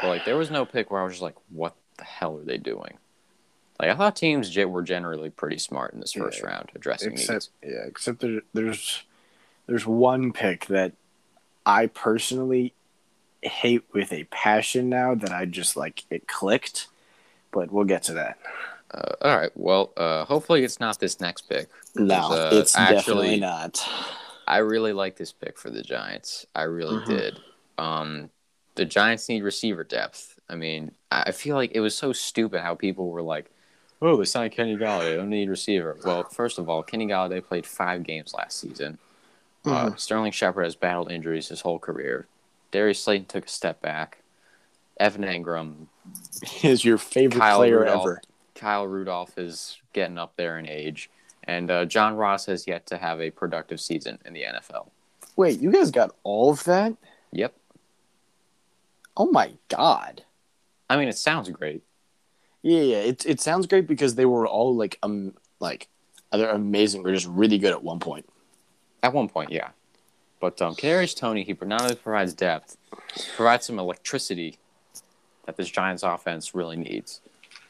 [0.00, 2.44] But like there was no pick where I was just like, what the hell are
[2.44, 2.98] they doing?
[3.80, 6.46] Like I thought teams were generally pretty smart in this first Yeah.
[6.48, 7.74] round addressing except needs.
[7.76, 9.04] yeah except there, there's
[9.66, 10.92] there's one pick that
[11.66, 12.72] i personally
[13.42, 16.88] hate with a passion now that i just like it clicked
[17.52, 18.38] but we'll get to that
[18.94, 19.50] Uh, all right.
[19.56, 21.68] Well, uh, hopefully it's not this next pick.
[21.96, 23.88] no uh, it's actually- definitely not
[24.46, 26.46] I really like this pick for the Giants.
[26.54, 27.06] I really Mhm.
[27.06, 27.40] did.
[27.78, 28.30] Um,
[28.76, 30.38] the Giants need receiver depth.
[30.48, 33.50] I mean, I feel like it was so stupid how people were like,
[34.00, 35.10] "Oh, they signed Kenny Golladay.
[35.10, 38.98] They don't need receiver." Well, first of all, Kenny Golladay played five games last season.
[39.64, 39.98] Uh, Mhm.
[39.98, 42.28] Sterling Shepard has battled injuries his whole career.
[42.76, 44.18] Darius Slayton took a step back.
[45.00, 45.86] Evan Engram,
[46.62, 48.02] is your favorite Kyle player Rudolph.
[48.02, 48.22] ever.
[48.54, 51.08] Kyle Rudolph is getting up there in age,
[51.44, 54.90] and uh, John Ross has yet to have a productive season in the NFL.
[55.36, 56.94] Wait, you guys got all of that?
[57.32, 57.54] Yep.
[59.16, 60.24] Oh my god.
[60.90, 61.82] I mean, it sounds great.
[62.60, 62.98] Yeah, yeah.
[62.98, 65.88] It it sounds great because they were all like um like
[66.30, 67.04] they're amazing.
[67.04, 68.28] They're just really good at one point.
[69.02, 69.70] At one point, yeah.
[70.40, 72.76] But um, Kadarius Toney, he not only provides depth,
[73.36, 74.58] provides some electricity
[75.46, 77.20] that this Giants offense really needs.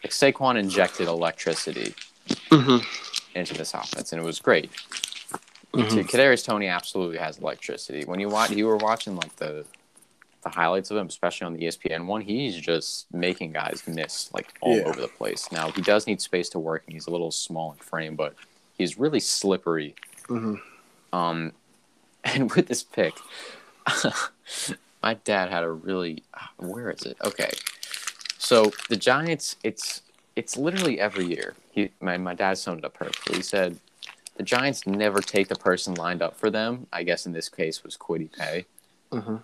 [0.02, 1.94] Like Saquon injected electricity
[3.34, 4.70] into this offense, and it was great.
[5.74, 8.04] So Kadarius Toney absolutely has electricity.
[8.06, 9.64] When you watch, you were watching like the
[10.42, 12.20] the highlights of him, especially on the ESPN one.
[12.20, 14.84] He's just making guys miss like all Yeah.
[14.84, 15.50] over the place.
[15.50, 18.34] Now he does need space to work, and he's a little small in frame, but
[18.78, 19.94] he's really slippery.
[20.28, 20.60] Mhm.
[21.12, 21.52] Um,
[22.34, 23.14] and with this pick,
[25.02, 26.22] my dad had a really
[26.58, 27.16] where is it?
[27.24, 27.50] Okay,
[28.38, 30.02] so the Giants, it's
[30.34, 31.54] it's literally every year.
[31.72, 33.36] He my my dad summed it up perfectly.
[33.36, 33.78] He said
[34.36, 36.86] the Giants never take the person lined up for them.
[36.92, 38.66] I guess in this case was Kwity Paye.
[39.12, 39.42] Mhm.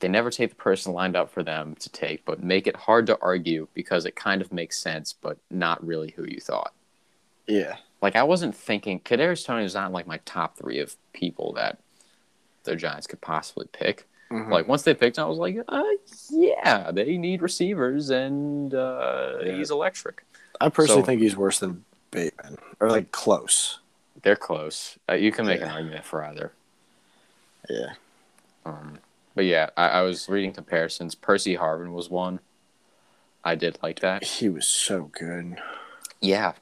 [0.00, 3.06] They never take the person lined up for them to take, but make it hard
[3.06, 6.74] to argue because it kind of makes sense, but not really who you thought.
[7.46, 7.76] Yeah.
[8.02, 11.78] Like I wasn't thinking Kadarius Toney was not like my top three of people that
[12.66, 14.06] the Giants could possibly pick.
[14.30, 14.50] Mhm.
[14.50, 15.82] Like once they picked him, I was like, uh,
[16.30, 19.52] yeah, they need receivers, and uh, Yeah.
[19.56, 20.24] he's electric.
[20.60, 23.78] I personally so- think he's worse than Bateman, or like close.
[24.22, 24.98] They're close.
[25.08, 26.52] Uh, you can make an argument for either.
[27.68, 27.92] Yeah.
[28.64, 28.98] Um,
[29.34, 31.14] but yeah, I, I was reading comparisons.
[31.14, 32.40] Percy Harvin was one.
[33.44, 34.24] I did like that.
[34.24, 35.58] He was so good.
[36.20, 36.54] Yeah,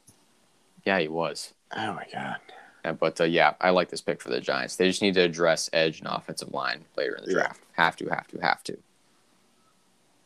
[0.84, 1.54] yeah, he was.
[1.74, 2.36] Oh my god.
[2.84, 4.76] Uh, but uh, yeah, I like this pick for the Giants.
[4.76, 7.36] They just need to address edge and offensive line later in the Yeah.
[7.38, 7.60] draft.
[7.72, 8.76] Have to, have to, have to.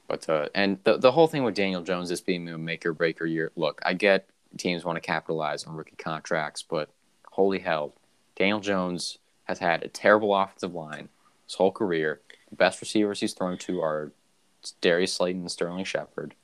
[0.09, 2.93] But uh, and the the whole thing with Daniel Jones this being a make or
[2.93, 3.53] break or year.
[3.57, 6.89] Look, I get teams want to capitalize on rookie contracts, but
[7.33, 7.93] holy hell,
[8.35, 11.09] Daniel Jones has had a terrible offensive line
[11.47, 12.21] his whole career.
[12.51, 14.13] The best receivers he's thrown to are
[14.81, 16.35] Darius Slayton and Sterling Shepard.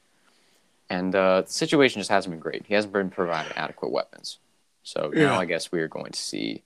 [0.90, 2.66] And uh, the situation just hasn't been great.
[2.66, 4.38] He hasn't been provided adequate weapons.
[4.84, 5.38] So now Yeah.
[5.38, 6.62] I guess we are going to see,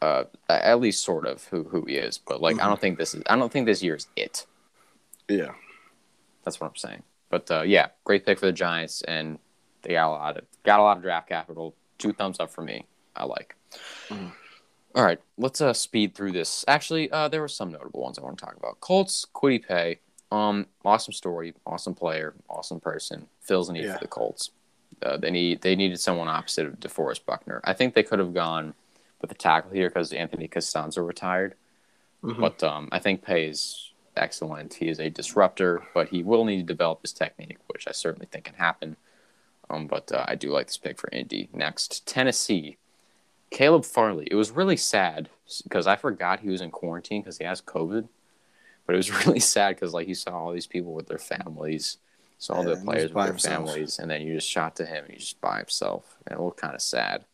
[0.00, 2.18] uh, at least sort of who who he is.
[2.18, 3.22] But like, I don't think this is.
[3.28, 4.46] I don't think this year is it.
[5.28, 5.52] Yeah.
[6.44, 7.02] That's what I'm saying.
[7.30, 9.38] But uh, yeah, great pick for the Giants, and
[9.82, 11.74] they got a lot of got a lot of draft capital.
[11.98, 12.86] Two thumbs up for me.
[13.16, 13.56] I like.
[14.08, 14.32] Mhm.
[14.94, 16.64] All right, let's uh, speed through this.
[16.66, 18.80] Actually, uh, there were some notable ones I want to talk about.
[18.80, 20.00] Colts, Kwity Paye,
[20.32, 23.28] um, awesome story, awesome player, awesome person.
[23.42, 23.94] Fills a need Yeah.
[23.94, 24.50] for the Colts.
[25.02, 27.60] Uh, they need they needed someone opposite of DeForest Buckner.
[27.64, 28.74] I think they could have gone
[29.20, 31.54] with the tackle here because Anthony Castonzo retired.
[32.22, 32.40] Mhm.
[32.40, 34.74] But um, I think Paye is excellent.
[34.74, 38.26] He is a disruptor, but he will need to develop his technique, which I certainly
[38.30, 38.96] think can happen.
[39.70, 41.48] Um, but uh, I do like this pick for Indy.
[41.52, 42.78] Next, Tennessee.
[43.50, 44.28] Caleb Farley.
[44.30, 45.28] It was really sad
[45.62, 48.08] because I forgot he was in quarantine because he has COVID.
[48.86, 51.98] But it was really sad because like you saw all these people with their families,
[52.38, 53.68] saw all Yeah, the players with their himself.
[53.68, 56.16] families, and then you just shot to him and he's just by himself.
[56.26, 57.24] And it looked kind of sad.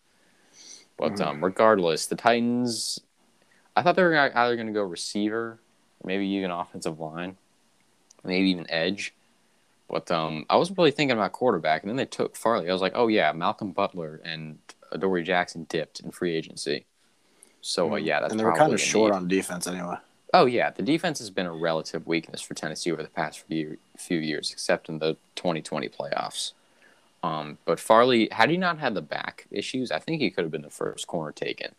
[0.96, 1.26] But Mhm.
[1.26, 3.00] um, regardless, the Titans.
[3.76, 5.58] I thought they were either going to go receiver,
[6.04, 7.36] maybe even offensive line,
[8.22, 9.14] maybe even edge.
[9.88, 12.68] But um, I wasn't really thinking about quarterback, and then they took Farley.
[12.70, 14.58] I was like, oh yeah, Malcolm Butler and
[14.92, 16.86] Adoree Jackson dipped in free agency.
[17.60, 19.16] So uh, yeah, that's and they were kind of short need.
[19.16, 19.96] on defense anyway.
[20.34, 23.78] Oh yeah, the defense has been a relative weakness for Tennessee over the past few
[23.96, 26.52] few years, except in the 2020 playoffs.
[27.22, 30.50] Um, but Farley, had he not had the back issues, I think he could have
[30.50, 31.74] been the first corner taken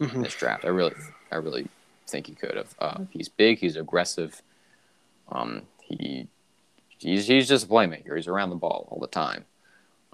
[0.00, 0.22] in Mhm.
[0.24, 0.64] this draft.
[0.64, 0.94] I really,
[1.30, 1.68] I really
[2.06, 2.74] think he could have.
[2.80, 4.40] Uh, he's big, he's aggressive.
[5.30, 6.28] Um, he,
[6.96, 8.16] he's he's just a playmaker.
[8.16, 9.44] He's around the ball all the time.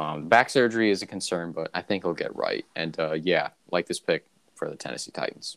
[0.01, 2.67] Um, back surgery is a concern, but I think he'll get right.
[2.75, 4.27] And uh, yeah, like this pick
[4.57, 5.57] for the Tennessee Titans.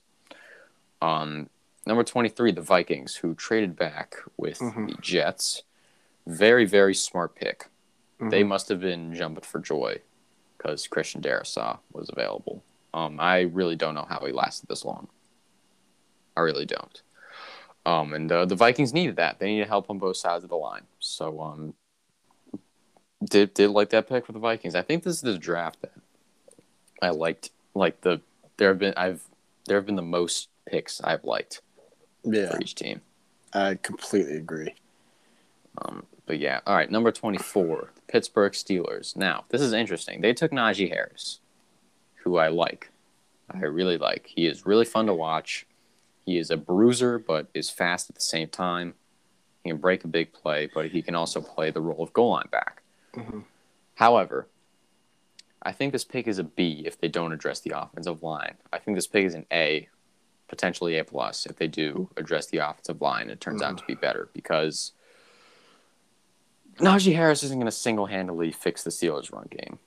[1.01, 1.49] Um,
[1.87, 4.89] number 23, the Vikings, who traded back with Mhm.
[4.95, 5.63] the Jets.
[6.25, 7.69] Very, very smart pick.
[8.19, 8.47] They Mhm.
[8.47, 10.01] must have been jumping for joy
[10.57, 12.63] because Christian Darrisaw was available.
[12.93, 15.07] Um, I really don't know how he lasted this long.
[16.35, 17.01] I really don't.
[17.85, 19.39] Um, and uh, the Vikings needed that.
[19.39, 20.87] They needed help on both sides of the line.
[20.99, 21.73] So, um,
[23.23, 24.75] did did like that pick for the Vikings.
[24.75, 25.93] I think this is the draft that
[27.01, 27.51] I liked.
[27.73, 28.21] Like the
[28.57, 29.23] there have been I've
[29.65, 31.61] there have been the most picks I've liked
[32.33, 33.01] yeah, for each team.
[33.53, 34.75] I completely agree.
[35.79, 36.89] Um, but yeah, all right.
[36.91, 39.15] Number twenty-four, Pittsburgh Steelers.
[39.15, 40.21] Now this is interesting.
[40.21, 41.39] They took Najee Harris,
[42.23, 42.89] who I like.
[43.49, 44.31] I really like.
[44.35, 45.65] He is really fun to watch.
[46.25, 48.95] He is a bruiser, but is fast at the same time.
[49.63, 52.31] He can break a big play, but he can also play the role of goal
[52.31, 52.81] line back.
[53.13, 53.45] Mhm.
[53.95, 54.47] However,
[55.61, 58.57] I think this pick is a B if they don't address the offensive line.
[58.71, 59.87] I think this pick is an A,
[60.47, 62.19] potentially A plus if they do mm-hmm.
[62.19, 63.23] address the offensive line.
[63.23, 64.01] and It turns out to be mm-hmm.
[64.01, 64.91] better because
[66.77, 69.79] Najee Harris isn't going to single handedly fix the Steelers' run game.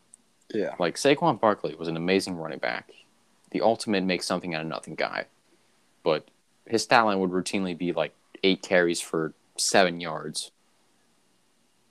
[0.53, 2.91] Yeah, Like Saquon Barkley was an amazing running back,
[3.53, 5.27] the ultimate make something out of nothing guy,
[6.03, 6.27] but
[6.67, 10.51] his stat line would routinely be like eight carries for seven yards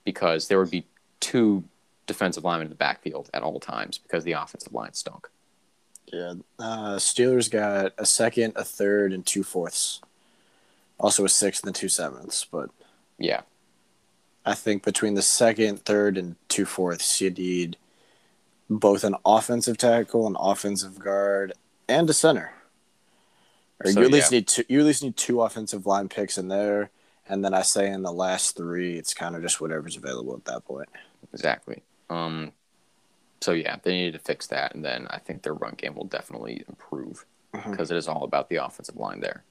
[0.04, 0.84] because there would be
[1.20, 1.64] two
[2.06, 5.30] defensive linemen in the backfield at all times because the offensive line stunk.
[6.12, 6.34] Yeah.
[6.58, 10.00] Uh, Steelers got a second, a third, and two fourths.
[10.98, 12.70] Also a sixth and two sevenths, but
[13.18, 13.42] Yeah,
[14.44, 17.76] I think between the second, third, and two fourths, you need
[18.68, 21.54] both an offensive tackle, an offensive guard,
[21.88, 22.52] and a center.
[23.82, 24.38] Or So, you at least yeah.
[24.38, 24.64] need two.
[24.68, 26.90] You at least need two offensive line picks in there,
[27.28, 30.44] and then I say in the last three, it's kind of just whatever's available at
[30.46, 30.88] that point.
[31.32, 31.82] exactly.
[32.10, 32.52] Um,
[33.40, 36.04] so yeah, they needed to fix that, and then I think their run game will
[36.04, 37.24] definitely improve
[37.54, 37.70] mm-hmm.
[37.70, 39.44] because it is all about the offensive line there.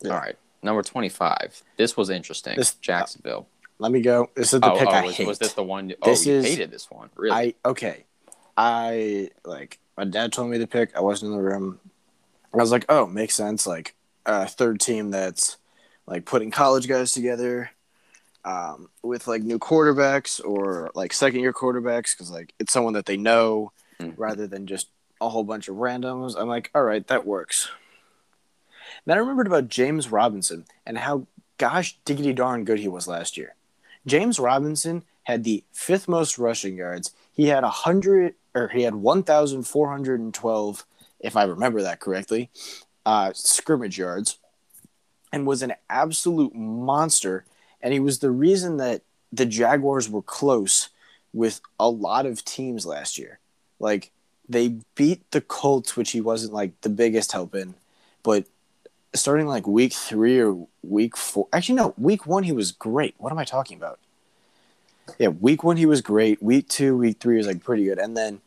[0.00, 0.12] Yeah.
[0.12, 1.62] All right, number twenty-five.
[1.76, 2.56] This was interesting.
[2.56, 3.48] This- uh, Jacksonville.
[3.78, 4.30] Let me go.
[4.34, 5.26] This is the oh, pick oh, I was, hate.
[5.26, 5.92] was this the one?
[6.00, 7.54] Oh, This you is- hated this one, really?
[7.64, 8.04] I okay.
[8.56, 10.96] I like my dad told me to pick.
[10.96, 11.78] I wasn't in the room.
[12.54, 13.66] I was like, oh, makes sense.
[13.66, 13.94] Like
[14.24, 15.58] a third team that's
[16.06, 17.70] like putting college guys together
[18.46, 23.04] um, with like new quarterbacks or like second year quarterbacks because like it's someone that
[23.06, 24.14] they know Mhm.
[24.16, 24.88] rather than just
[25.20, 26.34] a whole bunch of randoms.
[26.38, 27.68] I'm like, all right, that works.
[29.04, 31.26] Then I remembered about James Robinson and how
[31.58, 33.54] gosh diggity darn good he was last year.
[34.06, 37.12] James Robinson had the fifth most rushing yards.
[37.32, 40.84] He had a hundred or he had one thousand four hundred and twelve,
[41.18, 42.50] if I remember that correctly,
[43.04, 44.38] uh, scrimmage yards,
[45.32, 47.44] and was an absolute monster.
[47.86, 50.88] And he was the reason that the Jaguars were close
[51.32, 53.38] with a lot of teams last year.
[53.78, 54.10] Like
[54.48, 57.76] they beat the Colts, which he wasn't like the biggest help in,
[58.24, 58.46] but
[59.14, 61.46] starting like week three or week four.
[61.52, 63.14] Actually, no, week one he was great.
[63.18, 64.00] What am I talking about?
[65.20, 66.42] Yeah, week one he was great.
[66.42, 68.40] Week two, week three was like pretty good, and then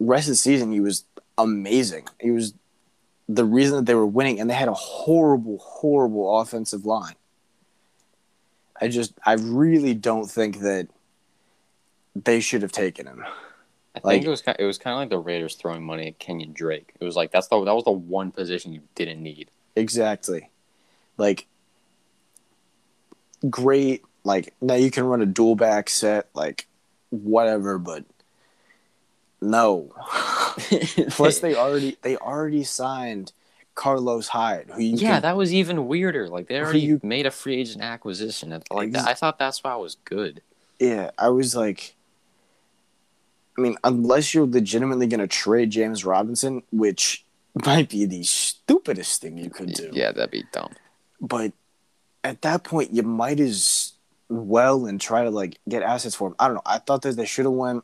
[0.00, 1.04] rest of the season he was
[1.38, 2.08] amazing.
[2.20, 2.54] He was
[3.28, 7.14] the reason that they were winning, and they had a horrible, horrible offensive line.
[8.80, 10.88] I just, I really don't think that
[12.16, 13.22] they should have taken him.
[13.94, 16.06] I Like- think it was kind it was kind of like the Raiders throwing money
[16.06, 16.92] at Kenyan Drake.
[17.00, 19.50] It was like that's the that was the one position you didn't need.
[19.76, 20.48] Exactly.
[21.16, 21.46] Like
[23.48, 26.66] great like now you can run a dual back set like
[27.10, 28.04] whatever but
[29.40, 29.90] no.
[31.10, 33.32] Plus they already they already signed
[33.74, 36.28] Carlos Hyde who you yeah, can, that was even weirder.
[36.28, 38.52] Like they already you- made a free agent acquisition.
[38.52, 40.42] and, Like that, I thought that's why it was good.
[40.78, 41.94] yeah, I was like
[43.56, 47.24] I mean unless you're legitimately going to trade James Robinson which
[47.66, 49.90] might be the stupidest thing you could do.
[49.92, 50.72] Yeah, that'd be dumb.
[51.20, 51.52] but
[52.22, 53.92] at that point you might as
[54.28, 56.34] well and try to like get assets for him.
[56.38, 56.62] I don't know.
[56.66, 57.82] I thought that they should have went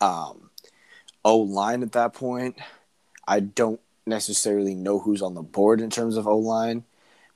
[0.00, 0.50] um
[1.24, 2.56] O line at that point.
[3.26, 6.84] I don't necessarily know who's on the board in terms of O line,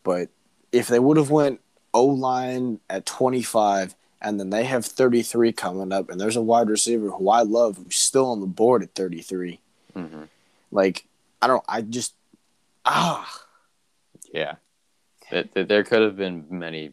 [0.03, 0.29] but
[0.73, 1.61] if they would have went
[1.95, 6.69] O line at 25 and then they have 33 coming up and there's a wide
[6.69, 9.61] receiver who I love who's still on the board at 33.
[9.95, 10.23] hmm
[10.71, 11.05] Like
[11.43, 12.15] I don't I just
[12.85, 13.45] ah
[14.33, 14.55] Yeah,
[15.31, 16.93] Th- th- there could have been many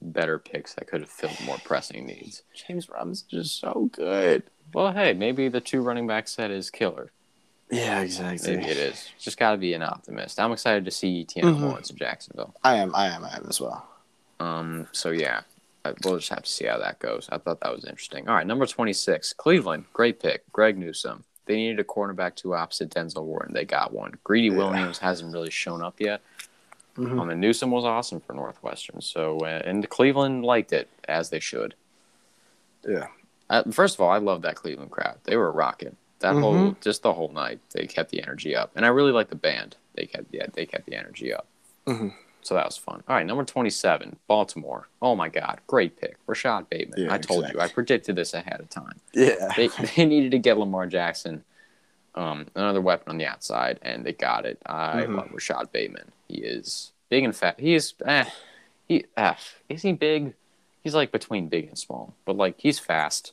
[0.00, 2.42] better picks that could have filled more pressing needs.
[2.54, 4.44] James Robinson's just so good.
[4.72, 7.10] Well, hey, maybe the two running back set is killer.
[7.74, 8.56] Yeah, exactly.
[8.56, 9.08] Maybe it is.
[9.18, 10.38] Just got to be an optimist.
[10.40, 11.60] I'm excited to see Etienne Mhm.
[11.60, 12.54] Lawrence in Jacksonville.
[12.62, 12.94] I am.
[12.94, 13.24] I am.
[13.24, 13.86] I am as well.
[14.40, 14.88] Um.
[14.92, 15.42] So yeah,
[15.84, 17.28] I- we'll just have to see how that goes.
[17.32, 18.28] I thought that was interesting.
[18.28, 19.84] All right, number 26, Cleveland.
[19.92, 21.24] Great pick, Greg Newsome.
[21.46, 24.14] They needed a cornerback to opposite Denzel Ward, and they got one.
[24.24, 24.56] Greedy Yeah.
[24.56, 26.20] Williams hasn't really shown up yet.
[26.96, 27.20] Mhm.
[27.20, 29.00] Um, and Newsome was awesome for Northwestern.
[29.02, 31.74] So, uh, and Cleveland liked it as they should.
[32.86, 33.08] Yeah.
[33.50, 35.18] Uh, first of all, I love that Cleveland crowd.
[35.24, 36.80] They were rocking that whole, Mhm.
[36.80, 37.60] just the whole night.
[37.72, 39.76] They kept the energy up, and I really like the band.
[39.94, 41.46] They kept, yeah, they kept the energy up.
[41.86, 42.14] Mhm.
[42.40, 43.02] So that was fun.
[43.08, 44.88] All right, number twenty-seven, Baltimore.
[45.02, 47.00] Oh my God, great pick, Rashod Bateman.
[47.04, 47.60] Yeah, I told you.
[47.60, 49.00] I predicted this ahead of time.
[49.12, 49.52] Yeah.
[49.56, 51.44] They they needed to get Lamar Jackson,
[52.14, 54.58] um, another weapon on the outside, and they got it.
[54.66, 55.16] I Mhm.
[55.16, 56.10] love Rashod Bateman.
[56.28, 57.60] He is big and fat.
[57.60, 58.24] He is, eh,
[58.88, 60.34] he ah, is he big?
[60.82, 63.32] He's like between big and small, but like he's fast.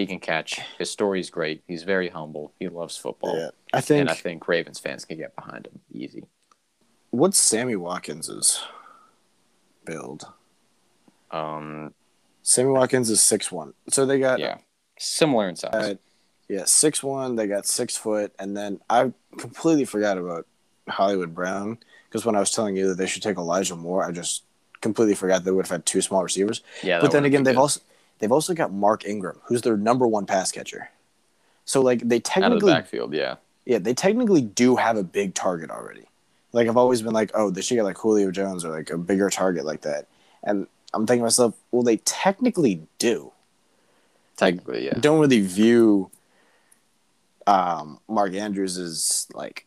[0.00, 0.58] He can catch.
[0.78, 1.62] His story's great.
[1.68, 2.54] He's very humble.
[2.58, 3.50] He loves football, yeah.
[3.74, 4.00] I think.
[4.00, 6.24] and I think Ravens fans can get behind him easy.
[7.10, 8.62] what's Sammy Watkins's
[9.84, 10.24] build?
[11.30, 11.92] Um,
[12.42, 13.74] Sammy Watkins is six one.
[13.90, 14.56] So they got yeah,
[14.98, 15.74] similar in size.
[15.74, 15.94] uh,
[16.48, 17.36] yeah six one.
[17.36, 20.46] They got six foot, and then I completely forgot about
[20.88, 21.76] Hollywood Brown
[22.08, 24.44] because when I was telling you that they should take Elijah Moore, I just
[24.80, 26.62] completely forgot they would have had two small receivers.
[26.82, 27.60] yeah, but then again, they've good.
[27.60, 27.80] also
[28.20, 30.90] they've also got Mark Ingram, who's their number one pass catcher.
[31.64, 33.14] So like they out of the technically backfield.
[33.14, 36.04] Yeah, yeah, they technically do have a big target already.
[36.52, 38.98] Like I've always been like, oh, they should get like Julio Jones or like a
[38.98, 40.06] bigger target like that.
[40.42, 43.32] And I'm thinking to myself, well, they technically do.
[44.36, 44.94] technically, yeah.
[44.98, 46.10] Don't really view
[47.46, 49.66] um, Mark Andrews as like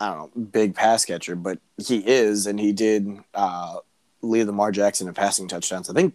[0.00, 3.76] I don't know, big pass catcher, but he is, and he did uh,
[4.22, 5.88] lead Lamar Jackson in passing touchdowns.
[5.88, 6.14] I think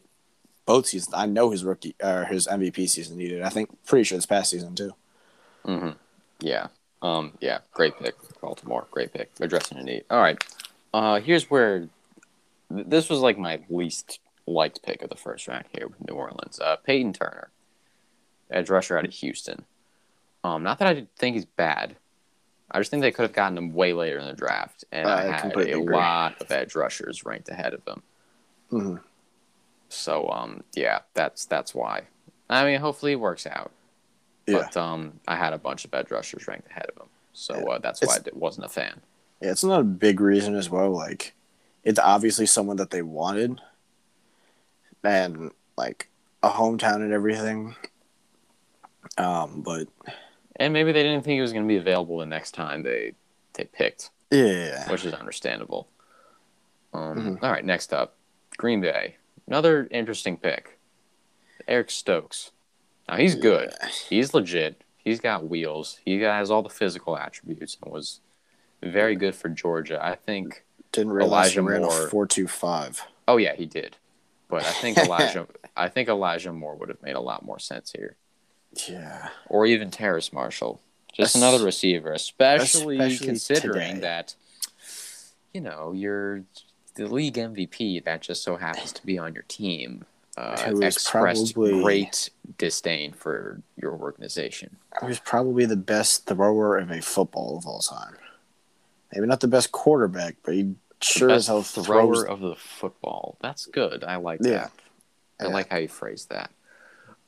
[0.70, 1.15] both seasons.
[1.15, 3.41] I know his rookie or his MVP season he did.
[3.41, 4.91] I think pretty sure this past season too.
[5.65, 5.89] hmm
[6.39, 6.67] Yeah.
[7.01, 7.59] Um, yeah.
[7.74, 8.86] Great pick, Baltimore.
[8.91, 9.32] Great pick.
[9.39, 10.03] Addressing a need.
[10.11, 10.38] All right.
[10.93, 11.88] Uh, here's where
[12.72, 16.13] th- this was like my least liked pick of the first round here with New
[16.13, 16.59] Orleans.
[16.59, 17.49] Uh, Peyton Turner,
[18.51, 19.65] edge rusher out of Houston.
[20.43, 21.95] Um, not that I think he's bad.
[22.70, 25.30] I just think they could have gotten him way later in the draft, and I,
[25.30, 25.95] I had a agree.
[25.95, 28.03] lot of edge rushers ranked ahead of him.
[28.70, 28.95] hmm
[29.89, 32.03] So, um, yeah, that's that's why.
[32.49, 33.71] I mean, hopefully it works out.
[34.47, 34.59] Yeah.
[34.63, 37.73] But um, I had a bunch of edge rushers ranked ahead of him, so Yeah.
[37.75, 39.01] uh, that's why I It's- di- wasn't a fan.
[39.41, 40.89] Yeah, it's not a big reason as well.
[40.91, 41.33] Like,
[41.83, 43.61] it's obviously someone that they wanted,
[45.03, 46.09] and like
[46.43, 47.75] a hometown and everything.
[49.17, 49.87] Um, but
[50.57, 53.13] And maybe they didn't think he was going to be available the next time they
[53.53, 55.87] they picked, yeah, which is understandable.
[56.93, 57.43] Um, Mhm.
[57.43, 58.15] all right, next up,
[58.57, 59.15] Green Bay.
[59.49, 60.77] Another interesting pick,
[61.67, 62.51] Eric Stokes.
[63.07, 63.71] Now he's good.
[64.07, 64.83] He's legit.
[64.97, 65.97] He's got wheels.
[66.05, 68.19] He has all the physical attributes and was
[68.83, 69.99] very good for Georgia.
[69.99, 70.63] I think.
[70.91, 72.05] didn't realize Elijah ran Moore.
[72.05, 73.01] a four two five.
[73.27, 73.97] Oh yeah, he did.
[74.49, 75.47] But I think Elijah.
[75.75, 78.17] I think Elijah Moore would have made a lot more sense here,
[78.87, 80.79] Yeah, or even Terrace Marshall.
[81.11, 83.99] Just Es- another receiver, especially, especially considering today.
[84.01, 84.35] that
[85.55, 86.43] you know you're
[86.99, 90.05] the league MVP that just so happens to be on your team.
[90.37, 94.77] Uh, expressed probably- great disdain for your organization.
[95.01, 98.15] he was probably the best thrower of a football of all time.
[99.13, 102.23] Maybe not the best quarterback, but he sure as hell thrower throws.
[102.25, 103.37] of the football.
[103.41, 104.03] That's good.
[104.03, 104.49] I like Yeah.
[104.51, 104.71] that.
[105.41, 105.53] I Yeah.
[105.53, 106.51] like how you phrase that.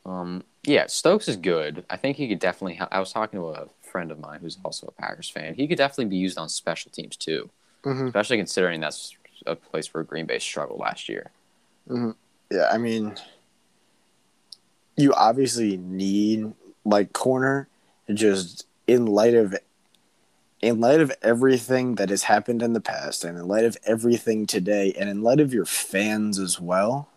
[0.05, 1.84] Um, yeah, Stokes is good.
[1.89, 2.76] I think he could definitely.
[2.76, 2.89] Help.
[2.93, 5.55] I was talking to a friend of mine who's also a Packers fan.
[5.55, 7.49] He could definitely be used on special teams too,
[7.84, 8.07] Mhm.
[8.07, 9.15] especially considering that's
[9.46, 11.32] a place where Green Bay struggled last year.
[11.89, 12.12] Mm-hmm.
[12.52, 13.16] Yeah, I mean,
[14.98, 17.68] you obviously need like corner,
[18.14, 19.56] just in light of,
[20.62, 24.46] in light of everything that has happened in the past, and in light of everything
[24.46, 27.08] today, and in light of your fans as well.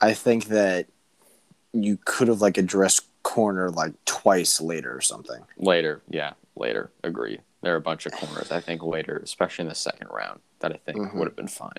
[0.00, 0.86] I think that
[1.72, 5.42] you could have like addressed corner like twice later or something.
[5.56, 6.90] Later, yeah, later.
[7.04, 7.38] Agree.
[7.62, 8.50] There are a bunch of corners.
[8.50, 11.14] I think later, especially in the second round, that I think Mhm.
[11.14, 11.70] would have been fine.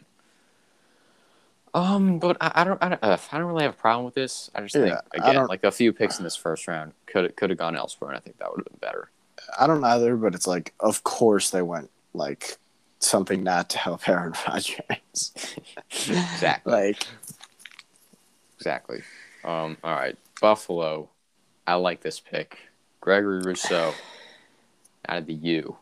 [1.76, 4.14] Um, but I, I don't, I don't, uh, I don't really have a problem with
[4.14, 4.50] this.
[4.56, 7.36] I just think Yeah, I again, like a few picks in this first round could
[7.36, 9.10] could have gone elsewhere, and I think that would have been better.
[9.60, 12.58] I don't either, but it's like, of course they went like
[13.00, 15.34] something not to help Aaron Rodgers.
[15.90, 16.72] Exactly.
[16.74, 17.08] like,
[18.58, 19.02] Exactly.
[19.44, 21.10] Um, all right, Buffalo.
[21.68, 22.60] I like this pick.
[23.02, 23.94] Gregory Rousseau
[25.08, 25.78] out of the U.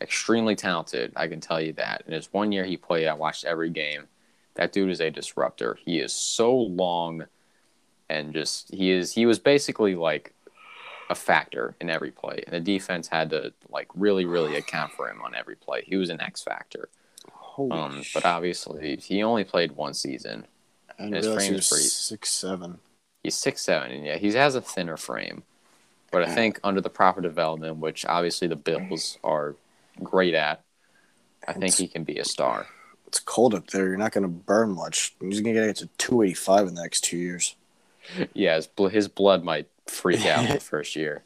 [0.00, 2.02] Extremely talented, I can tell you that.
[2.06, 4.04] In his one year he played, I watched every game.
[4.54, 5.78] That dude is a disruptor.
[5.84, 7.26] He is so long
[8.08, 10.32] and just he is he was basically like
[11.08, 12.42] a factor in every play.
[12.46, 15.82] And the defense had to like really, really account for him on every play.
[15.86, 16.88] He was an X factor.
[17.32, 20.46] holy Um, but obviously he only played one season.
[20.98, 22.78] And his frame is pretty- six seven.
[23.22, 25.42] He's six seven, and yeah, he has a thinner frame.
[26.10, 29.54] But I think under the proper development, which obviously the Bills are
[30.02, 30.62] great at,
[31.46, 32.66] I think he can be a star.
[33.06, 33.86] It's cold up there.
[33.88, 35.14] You're not going to burn much.
[35.20, 37.54] He's going to get to 285 in the next two years.
[38.34, 41.24] Yeah, his, his blood might freak out the first year,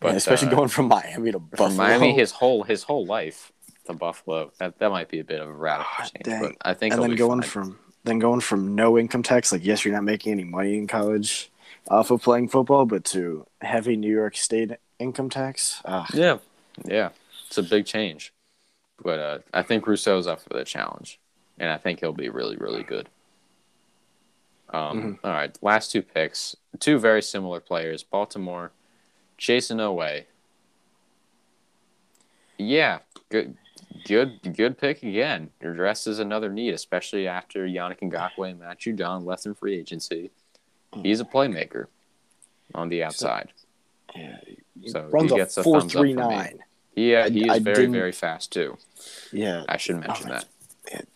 [0.00, 1.68] but Yeah, especially uh, going from Miami to Buffalo.
[1.68, 3.52] from Miami his whole his whole life
[3.86, 4.52] to Buffalo.
[4.58, 6.42] That that might be a bit of a radical change, dang.
[6.42, 7.48] but I think and then going fine.
[7.50, 10.86] from then going from no income tax, like yes, you're not making any money in
[10.86, 11.50] college
[11.88, 15.80] off of playing football, but to heavy New York State income tax.
[15.84, 16.38] Uh, Yeah,
[16.84, 17.10] yeah,
[17.46, 18.32] it's a big change,
[19.02, 21.18] but uh, I think Rousseau's up for the challenge,
[21.58, 23.08] and I think he'll be really, really good.
[24.72, 28.02] Um, all right, last two picks, two very similar players.
[28.02, 28.72] Baltimore,
[29.36, 30.24] Jayson Oweh.
[32.56, 33.56] Yeah, good,
[34.06, 35.50] good, good pick again.
[35.60, 39.76] Your dress is another need, especially after Yannick Ngakoue and Matthew Judon left in free
[39.78, 40.30] agency.
[41.02, 41.86] He's a playmaker
[42.74, 43.52] on the outside.
[44.14, 44.38] yeah,
[44.86, 46.58] So runs he gets a four three nine.
[46.94, 48.76] Yeah, he is I very, didn't- very fast too.
[49.32, 50.34] Yeah, I should mention Oh,
[50.90, 51.06] that.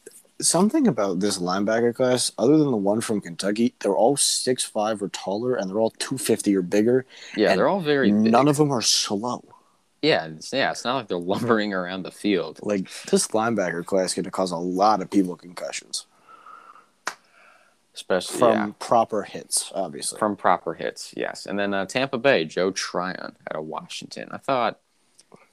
[0.40, 5.02] something about this linebacker class, other than the one from Kentucky, they're all six five
[5.02, 7.04] or taller, and they're all two fifty or bigger.
[7.36, 8.32] Yeah, they're all very big.
[8.32, 9.44] None of them are slow.
[10.02, 12.60] yeah, it's, yeah, it's not like they're lumbering around the field.
[12.62, 16.06] Like this linebacker class going to cause a lot of people concussions
[17.96, 20.18] Especially from yeah, proper hits, obviously.
[20.18, 21.46] from proper hits, yes.
[21.46, 24.28] And then uh, Tampa Bay, Joe Tryon out of Washington.
[24.30, 24.78] I thought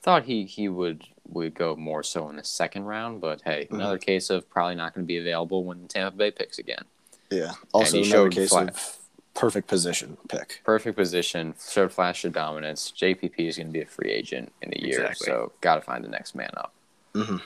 [0.04, 3.76] thought he, he would would go more so in the second round, but hey, Mm-hmm.
[3.76, 6.84] another case of probably not going to be available when Tampa Bay picks again.
[7.32, 7.54] yeah.
[7.74, 8.98] Also, he another showed case of
[9.34, 10.60] perfect position pick.
[10.66, 12.91] Perfect position, showed flash of dominance.
[12.96, 15.26] JPP is going to be a free agent in a year, Exactly.
[15.28, 16.74] so got to find the next man up.
[17.16, 17.41] Mhm.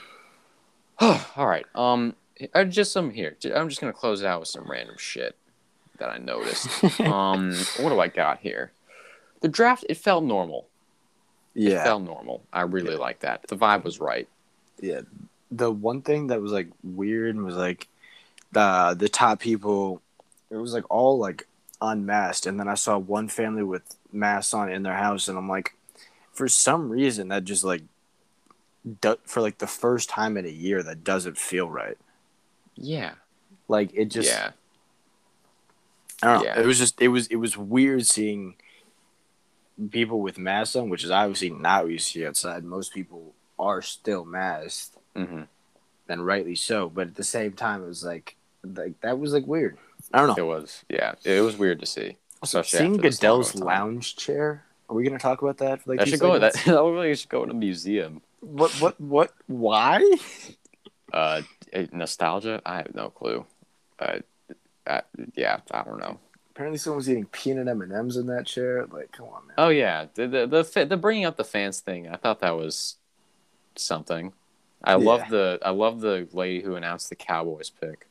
[1.36, 1.64] All right.
[1.76, 2.16] Um,
[2.54, 3.36] uh, just some here.
[3.54, 5.36] I'm just gonna close it out with some random shit
[5.98, 6.68] that I noticed.
[7.00, 8.72] um, what do I got here?
[9.40, 9.84] The draft.
[9.88, 10.66] It felt normal.
[11.54, 12.42] It Yeah, felt normal.
[12.52, 13.46] I really like that.
[13.48, 14.28] The vibe was right.
[14.80, 15.00] yeah.
[15.50, 17.88] The one thing that was like weird was like
[18.52, 20.02] the the top people.
[20.50, 21.46] It was like all like
[21.80, 25.48] unmasked, and then I saw one family with masks on in their house, and I'm
[25.48, 25.74] like,
[26.32, 27.82] for some reason that just like
[29.00, 31.96] do, for like the first time in a year that doesn't feel right.
[32.80, 33.12] Yeah.
[33.68, 34.50] Like it just yeah.
[36.22, 36.44] I don't know.
[36.44, 36.60] Yeah.
[36.60, 38.56] It was just it was it was weird seeing
[39.90, 42.64] people with masks on, which is obviously not what you see outside.
[42.64, 45.42] Most people are still masked, hmm
[46.08, 46.88] and rightly so.
[46.88, 49.76] But at the same time, it was like like that was like weird.
[50.12, 50.44] I don't know.
[50.44, 50.84] It was.
[50.88, 51.14] Yeah.
[51.24, 52.16] It was weird to see.
[52.42, 53.66] Especially Seeing after this long Goodell's of a time.
[53.66, 54.64] lounge chair.
[54.88, 56.38] Are we gonna talk about that for like That should go.
[56.38, 56.76] That, seconds?
[56.76, 58.22] that really should go in a museum.
[58.40, 59.32] What what what?
[59.46, 60.02] Why?
[61.12, 61.42] Uh,
[61.72, 62.60] eh, nostalgia.
[62.66, 63.44] I have no clue.
[63.98, 64.18] Uh,
[64.86, 65.00] uh,
[65.34, 66.18] yeah, I don't know.
[66.50, 68.86] Apparently, someone was eating peanut M and M's in that chair.
[68.86, 69.54] Like, come on, man.
[69.58, 72.08] Oh yeah, the the the, the bringing up the fans thing.
[72.08, 72.96] I thought that was
[73.76, 74.32] something.
[74.82, 74.96] I Yeah.
[74.96, 78.08] love the I love the lady who announced the Cowboys pick.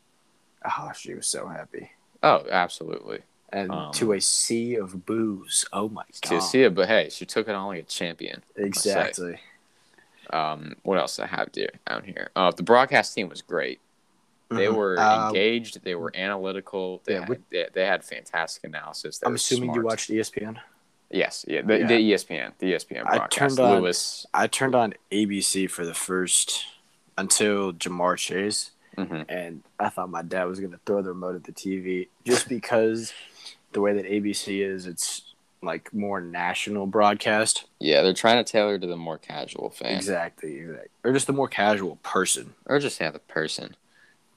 [0.66, 1.92] Oh, she was so happy.
[2.24, 3.22] Oh, absolutely.
[3.50, 5.66] And Um, to a sea of boos.
[5.72, 6.30] Oh my god.
[6.30, 8.44] To see it, but hey, she took it on like a champion.
[8.56, 9.40] Exactly.
[10.32, 12.30] Um, what else I have down here?
[12.36, 13.80] Uh, the broadcast team was great.
[14.50, 14.76] They Mhm.
[14.76, 15.84] were Uh, engaged.
[15.84, 17.02] They were analytical.
[17.06, 19.20] They, yeah, had, they, they had fantastic analysis.
[19.20, 20.60] They I'm assuming you watched ESPN.
[21.10, 21.88] Yes, yeah, the, Yeah.
[21.88, 24.26] the ESPN, the ESPN I turned on- Lewis.
[24.34, 26.66] I turned on ABC for the first
[27.18, 31.44] until Ja'Marr Chase, hmm and I thought my dad was gonna throw the remote at
[31.46, 33.14] the TV just because
[33.74, 35.27] the way that ABC is, it's
[35.62, 37.66] like more national broadcast.
[37.80, 40.90] Yeah, they're trying to tailor to the more casual fan, Exactly, exactly.
[41.04, 42.54] Or just the more casual person.
[42.66, 43.76] or just have the person.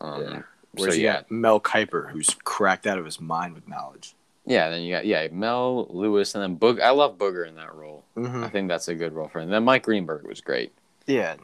[0.00, 0.42] Um, Yeah.
[0.78, 4.14] So you yeah, got Mel Kiper, who's cracked out of his mind with knowledge.
[4.46, 4.70] yeah.
[4.70, 6.80] Then you got yeah Mel Lewis, and then Boog.
[6.80, 8.04] I love Booger in that role.
[8.16, 8.44] Mm-hmm.
[8.44, 9.44] I think that's a good role for him.
[9.44, 10.72] And then Mike Greenberg was great.
[11.06, 11.34] Yeah,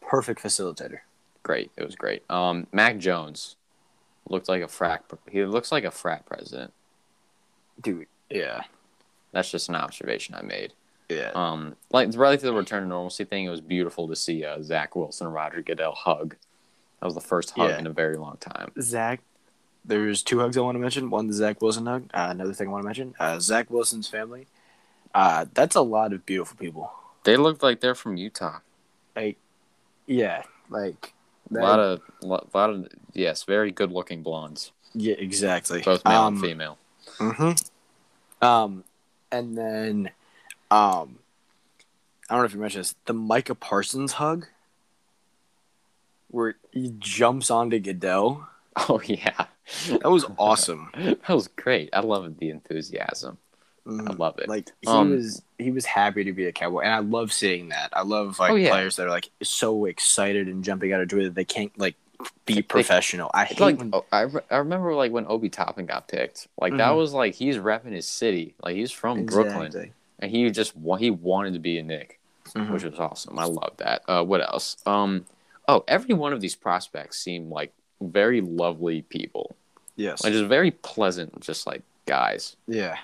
[0.00, 0.98] perfect facilitator.
[1.44, 2.22] Great, it was great.
[2.28, 3.54] Um, Mac Jones
[4.28, 5.04] looked like a frat.
[5.30, 6.72] He looks like a frat president.
[7.80, 8.62] Dude, yeah,
[9.32, 10.72] That's just an observation I made.
[11.08, 11.30] yeah.
[11.34, 14.62] Um, like right to the return to normalcy thing, it was beautiful to see uh,
[14.62, 16.36] Zach Wilson and Roger Goodell hug.
[17.00, 17.78] That was the first hug Yeah.
[17.78, 18.72] in a very long time.
[18.80, 19.20] Zach,
[19.84, 21.10] there's two hugs I want to mention.
[21.10, 22.04] One, the Zach Wilson hug.
[22.14, 24.46] Uh, another thing I want to mention, uh, Zach Wilson's family.
[25.14, 26.90] Uh, that's a lot of beautiful people.
[27.24, 28.58] They look like they're from Utah.
[29.16, 29.36] Like,
[30.06, 31.12] yeah, like
[31.50, 35.82] A lot of, lot, lot of, yes, very good-looking blondes, yeah, exactly.
[35.82, 36.78] both male um, and female.
[37.18, 38.44] Mm-hmm.
[38.46, 38.84] Um,
[39.32, 40.10] and then,
[40.70, 41.18] um,
[42.30, 44.46] I don't know if you mentioned this, the Micah Parsons hug,
[46.30, 48.48] where he jumps onto Goodell.
[48.88, 49.44] Oh yeah,
[50.00, 50.90] That was awesome.
[50.96, 51.90] that was great.
[51.92, 53.36] I love the enthusiasm.
[53.86, 54.18] I Mhm.
[54.18, 54.48] love it.
[54.48, 57.68] Like he Um, was, he was happy to be a cowboy, and I love seeing
[57.68, 57.90] that.
[57.92, 58.70] I love like Oh, yeah.
[58.70, 61.96] players that are like so excited and jumping out of joy that they can't like
[62.46, 63.30] be They- professional.
[63.34, 66.48] I hate like when oh, I, re- I remember like when Obi Toppin got picked.
[66.60, 66.96] Like that Mhm.
[66.96, 68.54] was like he's repping his city.
[68.62, 72.18] Like he's from Brooklyn, and he just wa- he wanted to be a Knick.
[72.54, 72.70] Mhm.
[72.72, 73.38] which was awesome.
[73.38, 74.02] I love that.
[74.08, 74.76] Uh, what else?
[74.84, 75.24] Um,
[75.68, 79.54] oh, every one of these prospects seem like very lovely people,
[79.96, 80.22] Yes.
[80.24, 82.56] like just very pleasant, just like guys.
[82.66, 82.98] yeah.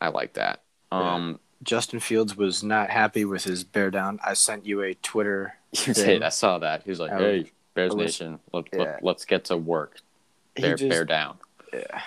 [0.00, 0.60] I like that.
[0.92, 1.14] Yeah.
[1.14, 4.20] Um, Justin Fields was not happy with his bear down.
[4.22, 5.56] I sent you a Twitter.
[5.72, 6.06] you thing.
[6.06, 6.22] did.
[6.22, 6.82] I saw that.
[6.84, 8.78] He was like, I "Hey, Bears was- Nation, let, yeah.
[8.80, 9.98] let, let's get to work.
[10.56, 11.36] Bear, just, bear down."
[11.72, 12.02] yeah.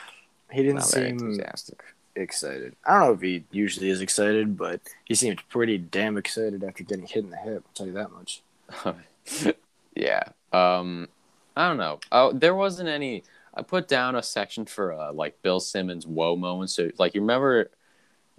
[0.51, 1.83] He didn't Not seem enthusiastic.
[2.15, 2.75] excited.
[2.85, 6.83] I don't know if he usually is excited, but he seemed pretty damn excited after
[6.85, 7.63] getting hit in the hip.
[7.67, 8.41] I'll tell you that much.
[9.95, 10.23] yeah.
[10.53, 11.09] Um,
[11.55, 11.99] I don't know.
[12.11, 13.23] Oh, there wasn't any.
[13.53, 16.73] I put down a section for uh, like Bill Simmons' whoa moments.
[16.73, 17.69] So, like, you remember,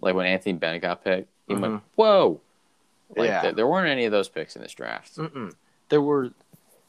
[0.01, 1.81] like when Anthony Bennett got picked, he went Mhm.
[1.97, 2.41] whoa.
[3.17, 3.43] Like, Yeah.
[3.43, 5.17] there, there weren't any of those picks in this draft.
[5.17, 5.55] Mm-mm.
[5.89, 6.31] There were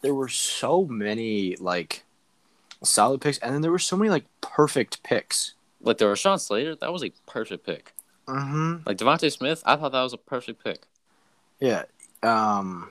[0.02, 2.04] there were so many like
[2.84, 5.54] solid picks, and then there were so many like perfect picks.
[5.82, 7.93] Like the Rashawn Slater, that was a perfect pick.
[8.28, 8.84] Mm-hmm.
[8.86, 10.82] Like DeVonta Smith, I thought that was a perfect pick.
[11.60, 11.84] Yeah.
[12.24, 12.89] Um.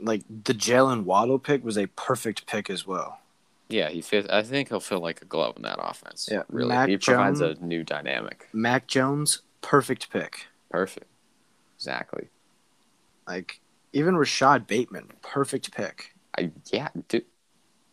[0.00, 3.20] Like the Jaylen Waddle pick was a perfect pick as well.
[3.68, 4.30] Yeah, he fit.
[4.30, 6.28] I think he'll feel like a glove in that offense.
[6.30, 6.68] Yeah, really.
[6.68, 8.48] Mac he provides Jones- a new dynamic.
[8.52, 10.46] Mac Jones, perfect pick.
[10.70, 11.06] Perfect.
[11.76, 12.28] Exactly.
[13.26, 13.60] Like
[13.94, 16.14] even Rashod Bateman, perfect pick.
[16.36, 17.24] I yeah, dude.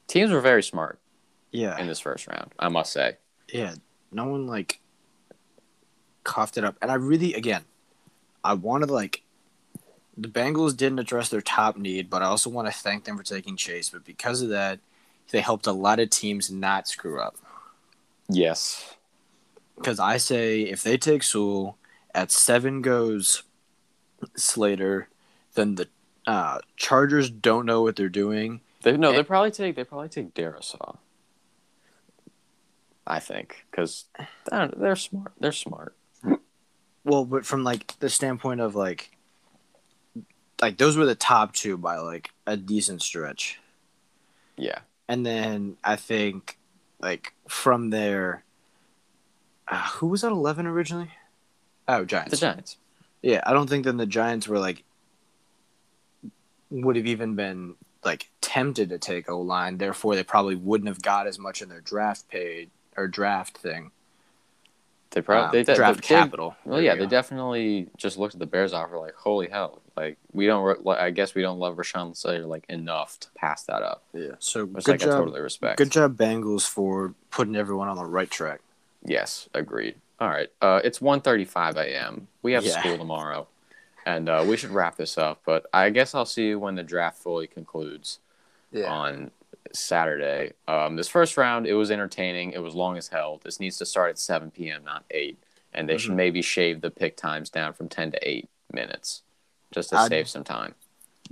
[0.08, 1.00] Teams were very smart
[1.52, 1.78] Yeah.
[1.80, 2.52] in this first round.
[2.60, 3.18] I must say.
[3.54, 3.76] yeah,
[4.12, 4.82] no one like
[6.24, 6.76] coughed it up.
[6.82, 7.64] And I really, again,
[8.44, 9.24] I wanted like
[10.18, 13.24] the Bengals didn't address their top need, but I also want to thank them for
[13.24, 13.90] taking Chase.
[13.90, 14.80] But because of that,
[15.32, 17.38] they helped a lot of teams not screw up.
[18.28, 18.96] Yes.
[19.78, 21.78] Because I say if they take Sewell
[22.14, 23.44] at seven goes
[24.36, 25.08] Slater,
[25.54, 25.88] then the
[26.28, 28.62] uh, Chargers don't know what they're doing.
[28.84, 30.98] They no, they probably take they probably take Darrisaw.
[33.06, 34.06] I think because
[34.50, 35.34] they're, they're smart.
[35.40, 35.96] They're smart.
[37.04, 39.12] Well, but from like the standpoint of like
[40.62, 43.60] like those were the top two by like a decent stretch.
[44.58, 44.80] Yeah.
[45.08, 46.58] And then I think
[47.00, 48.44] like from there,
[49.68, 51.12] uh, who was at eleven originally?
[51.88, 52.32] Oh, Giants.
[52.32, 52.78] The Giants.
[53.22, 54.84] Yeah, I don't think then the Giants were like
[56.72, 59.78] would have even been like tempted to take O line.
[59.78, 63.92] Therefore, they probably wouldn't have got as much in their draft paid or draft thing.
[65.12, 66.56] They probably Um, they de- draft they- capital.
[66.64, 69.82] Well, yeah, you they definitely just looked at the Bears offer like, holy hell!
[69.98, 70.64] Like we don't.
[70.64, 74.32] Re- I guess we don't love Rashawn Slater like enough to pass that up, Yeah.
[74.40, 75.18] So which good like I job.
[75.20, 75.78] totally respect.
[75.78, 78.62] Good job, Bengals, for putting everyone on the right track.
[79.06, 79.96] Yes, agreed.
[80.22, 82.28] All right, uh, it's 1.35 a.m.
[82.42, 82.80] We have Yeah.
[82.80, 83.48] school tomorrow,
[84.06, 85.42] and uh, we should wrap this up.
[85.46, 88.20] But I guess I'll see you when the draft fully concludes
[88.88, 89.32] on
[89.74, 90.54] Saturday.
[90.68, 92.52] Um, this first round, it was entertaining.
[92.52, 93.40] It was long as hell.
[93.44, 95.38] This needs to start at 7 p.m., not 8.
[95.74, 96.16] And they should Mhm.
[96.16, 99.22] maybe shave the pick times down from 10 to 8 minutes
[99.72, 100.76] just to I'd- save some time.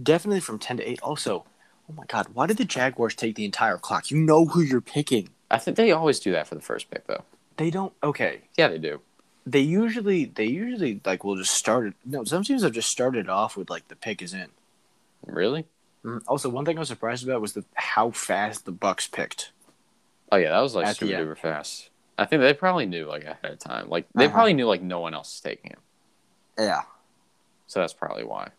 [0.02, 1.02] Definitely from ten to eight.
[1.02, 1.44] Also,
[1.90, 4.10] oh my God, why did the Jaguars take the entire clock?
[4.10, 5.28] You know who you're picking.
[5.52, 7.26] I think they always do that for the first pick, though.
[7.58, 7.92] They don't.
[8.02, 9.02] Okay, Yeah, they do.
[9.46, 11.94] They usually they usually like will just start it.
[12.06, 14.50] No, some teams have just started off with like the pick is in.
[15.26, 15.66] Really?
[16.06, 19.52] Mm, Also, one thing I was surprised about was the how fast the Bucs picked.
[20.32, 21.90] Oh, yeah, that was like At super duper fast.
[22.18, 23.90] I think they probably knew like ahead of time.
[23.90, 24.34] Like they Uh-huh.
[24.34, 25.80] probably knew like no one else is taking him.
[26.58, 26.84] Yeah.
[27.68, 28.50] So that's probably why.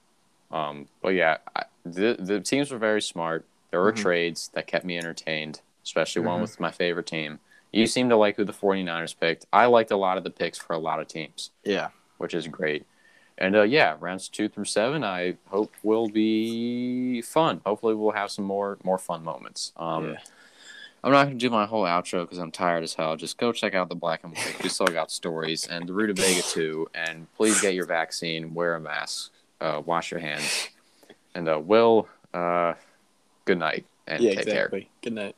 [0.51, 3.47] Um, but yeah, I, the the teams were very smart.
[3.70, 3.97] There were Mhm.
[4.03, 6.43] trades that kept me entertained, especially one Mhm.
[6.43, 7.39] with my favorite team.
[7.73, 9.47] You seem to like who the 49ers picked.
[9.53, 11.89] I liked a lot of the picks for a lot of teams, Yeah.
[12.18, 12.85] which is great.
[13.39, 17.62] And uh, yeah, rounds two through seven, I hope will be fun.
[17.64, 19.73] Hopefully, we'll have some more more fun moments.
[19.77, 20.16] Um, Yeah.
[21.03, 23.16] I'm not going to do my whole outro because I'm tired as hell.
[23.16, 24.62] Just go check out the Black and White.
[24.62, 26.89] We still got stories and the Rutabaga too.
[26.95, 28.53] And please get your vaccine.
[28.53, 29.31] Wear a mask.
[29.62, 30.68] Uh, wash your hands.
[31.35, 32.75] And uh, Will, uh,
[33.47, 34.35] good night and yeah.
[34.35, 34.55] take care.
[34.66, 34.91] Exactly.
[35.01, 35.37] Good night.